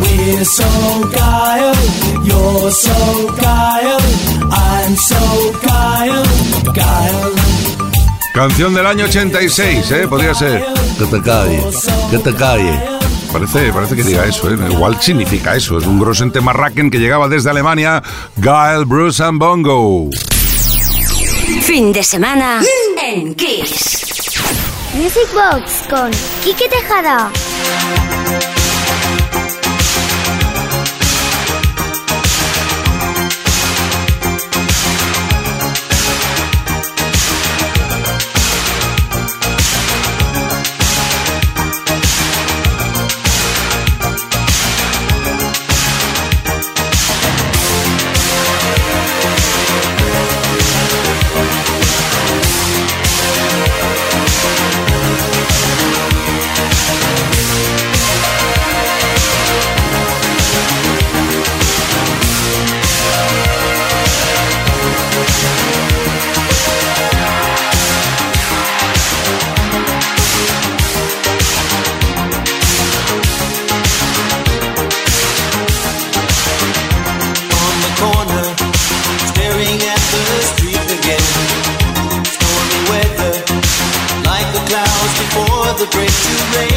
We're 0.00 0.44
so 0.44 0.66
Kyle. 1.14 1.76
You're 2.24 2.70
so 2.72 3.36
Kyle. 3.36 4.00
I'm 4.50 4.96
so 4.96 5.52
Kyle. 5.62 6.24
Kyle. 6.74 7.61
Canción 8.34 8.72
del 8.74 8.86
año 8.86 9.04
86, 9.04 9.90
¿eh? 9.90 10.08
Podría 10.08 10.34
ser. 10.34 10.64
Que 10.98 11.04
te 11.04 11.20
calle, 11.22 11.62
que 12.10 12.18
te 12.18 12.34
calle. 12.34 12.80
Parece, 13.30 13.72
parece 13.72 13.96
que 13.96 14.02
diga 14.02 14.24
eso, 14.24 14.50
¿eh? 14.50 14.56
Igual 14.70 15.00
significa 15.00 15.54
eso. 15.54 15.78
Es 15.78 15.86
un 15.86 15.98
grosente 15.98 16.40
marraken 16.40 16.90
que 16.90 16.98
llegaba 16.98 17.28
desde 17.28 17.50
Alemania, 17.50 18.02
Guile, 18.36 18.84
Bruce 18.86 19.22
and 19.22 19.38
Bongo. 19.38 20.10
Fin 21.62 21.92
de 21.92 22.02
semana 22.02 22.60
en 23.02 23.34
Kiss. 23.34 24.00
Music 24.94 25.28
Box 25.34 25.88
con 25.88 26.10
Quique 26.42 26.68
Tejada. 26.68 27.30
break 85.92 86.08
too 86.08 86.58
late. 86.58 86.71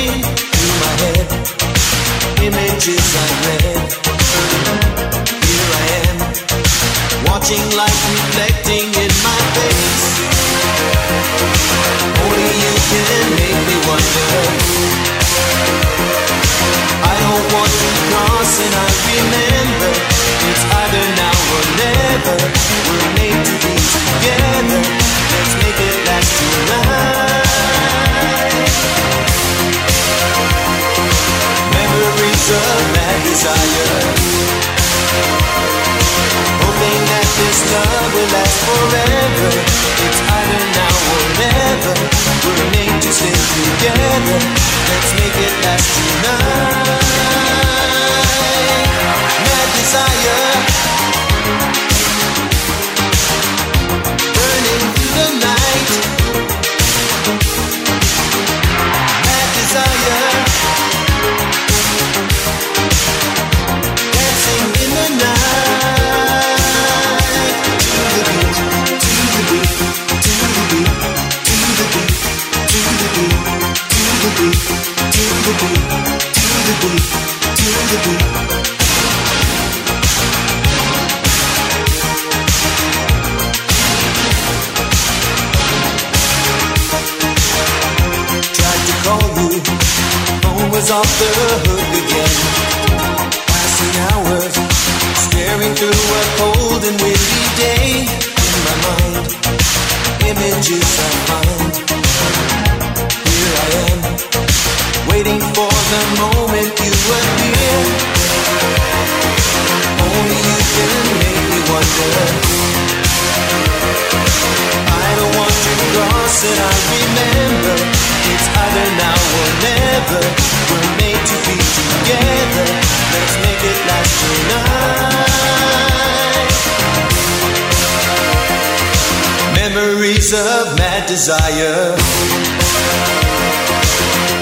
Desire. 131.08 131.96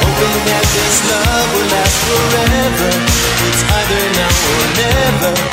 Hoping 0.03 0.37
that 0.47 0.65
this 0.73 0.97
love 1.11 1.47
will 1.53 1.67
last 1.75 1.97
forever. 2.07 2.89
It's 3.47 3.63
either 3.77 4.03
now 4.15 4.31
or 4.53 4.67
never. 4.79 5.52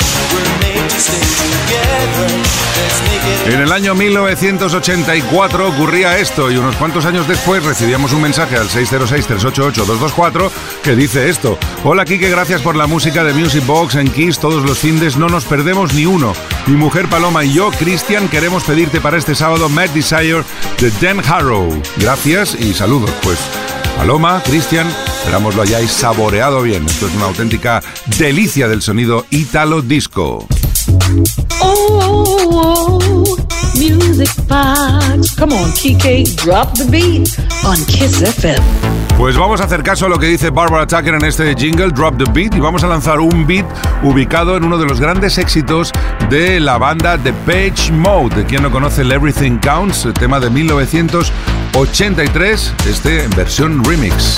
En 3.45 3.59
el 3.59 3.71
año 3.71 3.95
1984 3.95 5.67
ocurría 5.67 6.17
esto 6.17 6.51
y 6.51 6.57
unos 6.57 6.75
cuantos 6.75 7.05
años 7.05 7.27
después 7.27 7.63
recibíamos 7.63 8.13
un 8.13 8.21
mensaje 8.21 8.55
al 8.55 8.69
606-388-224 8.69 10.49
que 10.83 10.95
dice 10.95 11.29
esto. 11.29 11.57
Hola 11.83 12.05
Kike, 12.05 12.29
gracias 12.29 12.61
por 12.61 12.75
la 12.75 12.87
música 12.87 13.23
de 13.23 13.33
Music 13.33 13.65
Box 13.65 13.95
en 13.95 14.09
Kiss. 14.09 14.39
Todos 14.39 14.63
los 14.63 14.77
findes 14.77 15.17
no 15.17 15.27
nos 15.27 15.45
perdemos 15.45 15.93
ni 15.93 16.05
uno. 16.05 16.33
Mi 16.67 16.75
mujer 16.75 17.09
Paloma 17.09 17.43
y 17.43 17.53
yo, 17.53 17.71
Cristian, 17.71 18.29
queremos 18.29 18.63
pedirte 18.63 19.01
para 19.01 19.17
este 19.17 19.35
sábado 19.35 19.69
Mad 19.69 19.89
Desire 19.89 20.43
de 20.79 20.91
Dan 21.01 21.19
Harrow. 21.19 21.67
Gracias 21.97 22.55
y 22.59 22.73
saludos. 22.73 23.11
Pues 23.23 23.39
Paloma, 23.97 24.41
Cristian, 24.45 24.87
esperamos 24.87 25.55
lo 25.55 25.63
hayáis 25.63 25.91
saboreado 25.91 26.61
bien. 26.61 26.85
Esto 26.85 27.07
es 27.07 27.15
una 27.15 27.25
auténtica 27.25 27.81
delicia 28.17 28.67
del 28.67 28.81
sonido 28.81 29.25
Italo 29.29 29.81
Disco. 29.81 30.47
Oh, 31.61 32.99
music 33.77 34.29
box. 34.47 35.35
Come 35.35 35.53
on, 35.53 35.69
Kike, 35.71 36.35
drop 36.35 36.77
the 36.77 36.85
beat 36.89 37.29
on 37.65 37.77
Kiss 37.85 38.21
FM. 38.21 38.61
Pues 39.17 39.35
vamos 39.37 39.59
a 39.61 39.65
hacer 39.65 39.83
caso 39.83 40.07
a 40.07 40.09
lo 40.09 40.17
que 40.17 40.25
dice 40.25 40.49
Barbara 40.49 40.87
Tucker 40.87 41.13
en 41.13 41.23
este 41.23 41.53
jingle, 41.55 41.91
Drop 41.91 42.17
the 42.17 42.25
Beat, 42.31 42.55
y 42.55 42.59
vamos 42.59 42.83
a 42.83 42.87
lanzar 42.87 43.19
un 43.19 43.45
beat 43.45 43.67
ubicado 44.03 44.57
en 44.57 44.63
uno 44.63 44.79
de 44.79 44.87
los 44.87 44.99
grandes 44.99 45.37
éxitos 45.37 45.91
de 46.29 46.59
la 46.59 46.79
banda 46.79 47.19
The 47.19 47.31
Page 47.45 47.91
Mode. 47.91 48.45
Quien 48.45 48.63
no 48.63 48.71
conoce 48.71 49.03
el 49.03 49.11
Everything 49.11 49.59
Counts, 49.59 50.05
el 50.05 50.13
tema 50.13 50.39
de 50.39 50.49
1983, 50.49 52.73
este 52.87 53.25
en 53.25 53.29
versión 53.31 53.83
remix. 53.83 54.37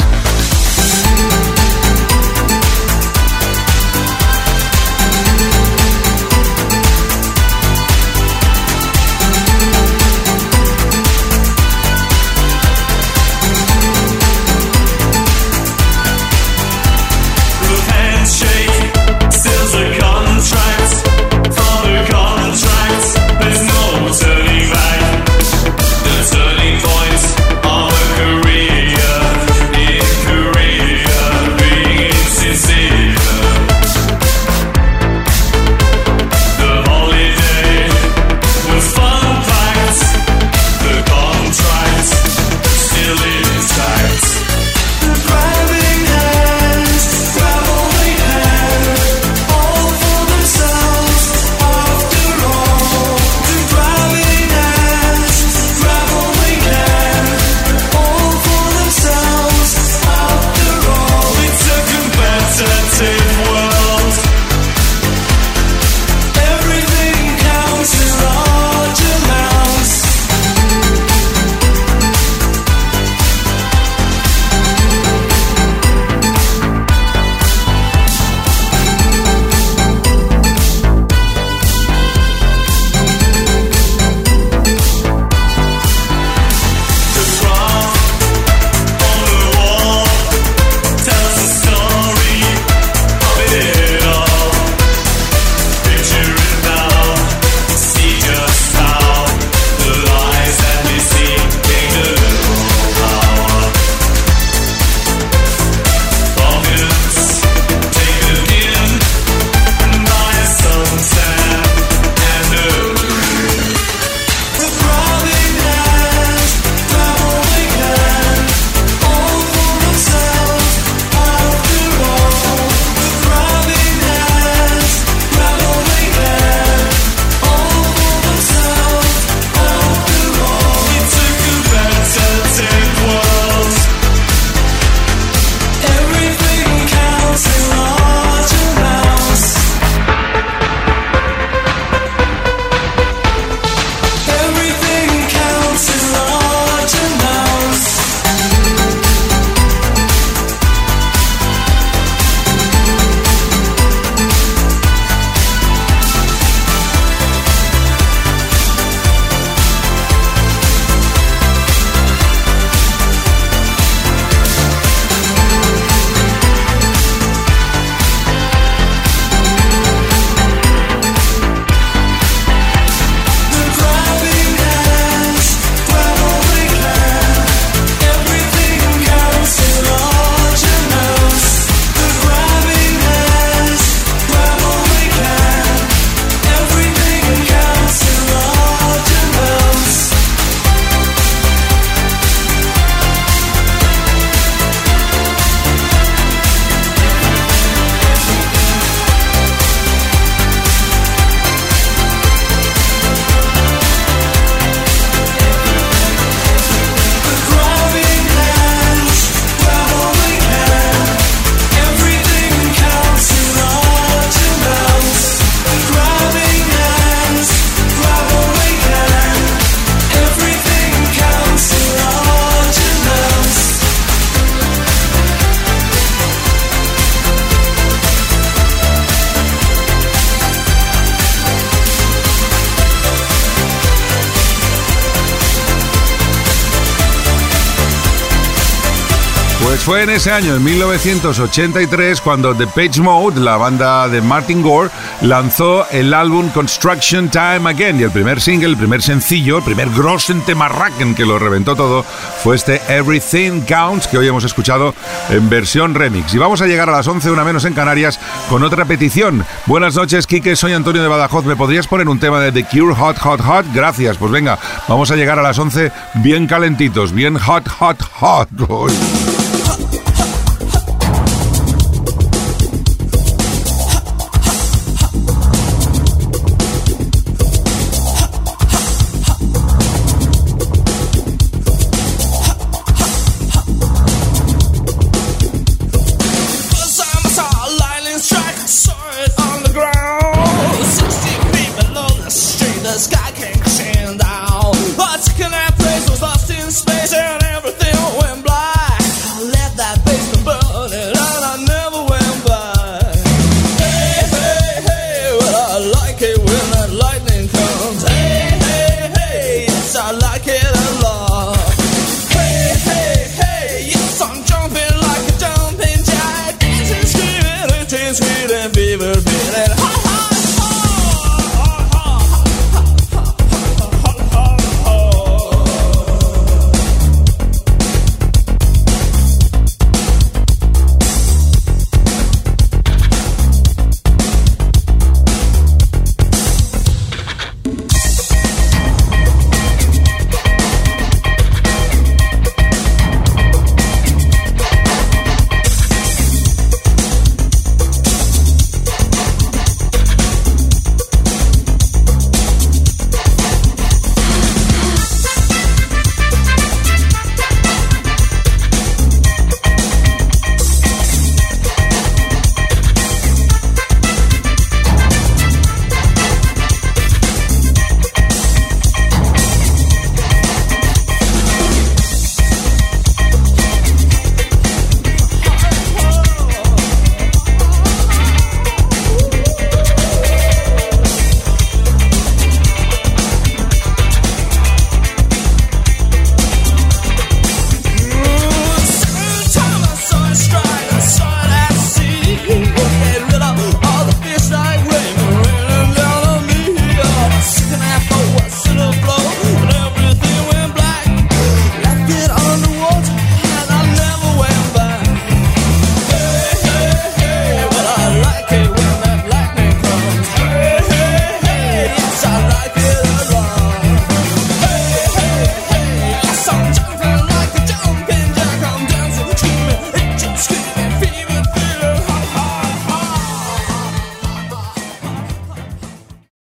Fue 239.84 240.04
en 240.04 240.12
ese 240.12 240.32
año, 240.32 240.56
en 240.56 240.64
1983, 240.64 242.22
cuando 242.22 242.56
The 242.56 242.68
Page 242.68 243.02
Mode, 243.02 243.42
la 243.42 243.58
banda 243.58 244.08
de 244.08 244.22
Martin 244.22 244.62
Gore, 244.62 244.90
lanzó 245.20 245.86
el 245.90 246.14
álbum 246.14 246.48
Construction 246.52 247.28
Time 247.30 247.70
Again. 247.70 248.00
Y 248.00 248.04
el 248.04 248.12
primer 248.12 248.40
single, 248.40 248.70
el 248.70 248.78
primer 248.78 249.02
sencillo, 249.02 249.58
el 249.58 249.64
primer 249.64 249.90
grossen 249.90 250.40
temarraken 250.42 251.16
que 251.16 251.26
lo 251.26 251.38
reventó 251.38 251.76
todo, 251.76 252.04
fue 252.04 252.56
este 252.56 252.82
Everything 252.88 253.62
Counts, 253.62 254.08
que 254.08 254.18
hoy 254.18 254.28
hemos 254.28 254.46
escuchado 254.46 254.96
en 255.30 255.50
versión 255.50 255.94
remix. 255.96 256.34
Y 256.34 256.38
vamos 256.38 256.62
a 256.62 256.68
llegar 256.68 256.88
a 256.88 256.94
las 256.94 257.08
11, 257.08 257.30
una 257.32 257.44
menos 257.44 257.66
en 257.66 257.74
Canarias, 257.74 258.22
con 258.50 258.64
otra 258.64 258.86
petición. 258.86 259.46
Buenas 259.66 259.96
noches, 259.96 260.28
Quique, 260.28 260.56
soy 260.56 260.72
Antonio 260.72 261.02
de 261.02 261.10
Badajoz. 261.10 261.44
¿Me 261.44 261.58
podrías 261.58 261.88
poner 261.88 262.08
un 262.08 262.20
tema 262.20 262.40
de 262.40 262.54
The 262.54 262.64
Cure 262.64 262.96
Hot, 262.96 263.20
Hot, 263.20 263.42
Hot? 263.42 263.66
Gracias. 263.74 264.16
Pues 264.16 264.32
venga, 264.32 264.58
vamos 264.88 265.12
a 265.12 265.18
llegar 265.18 265.40
a 265.40 265.44
las 265.44 265.60
11 265.60 265.92
bien 266.16 266.48
calentitos, 266.48 267.12
bien 267.12 267.38
hot, 267.38 267.68
hot, 267.68 268.02
hot. 268.14 268.50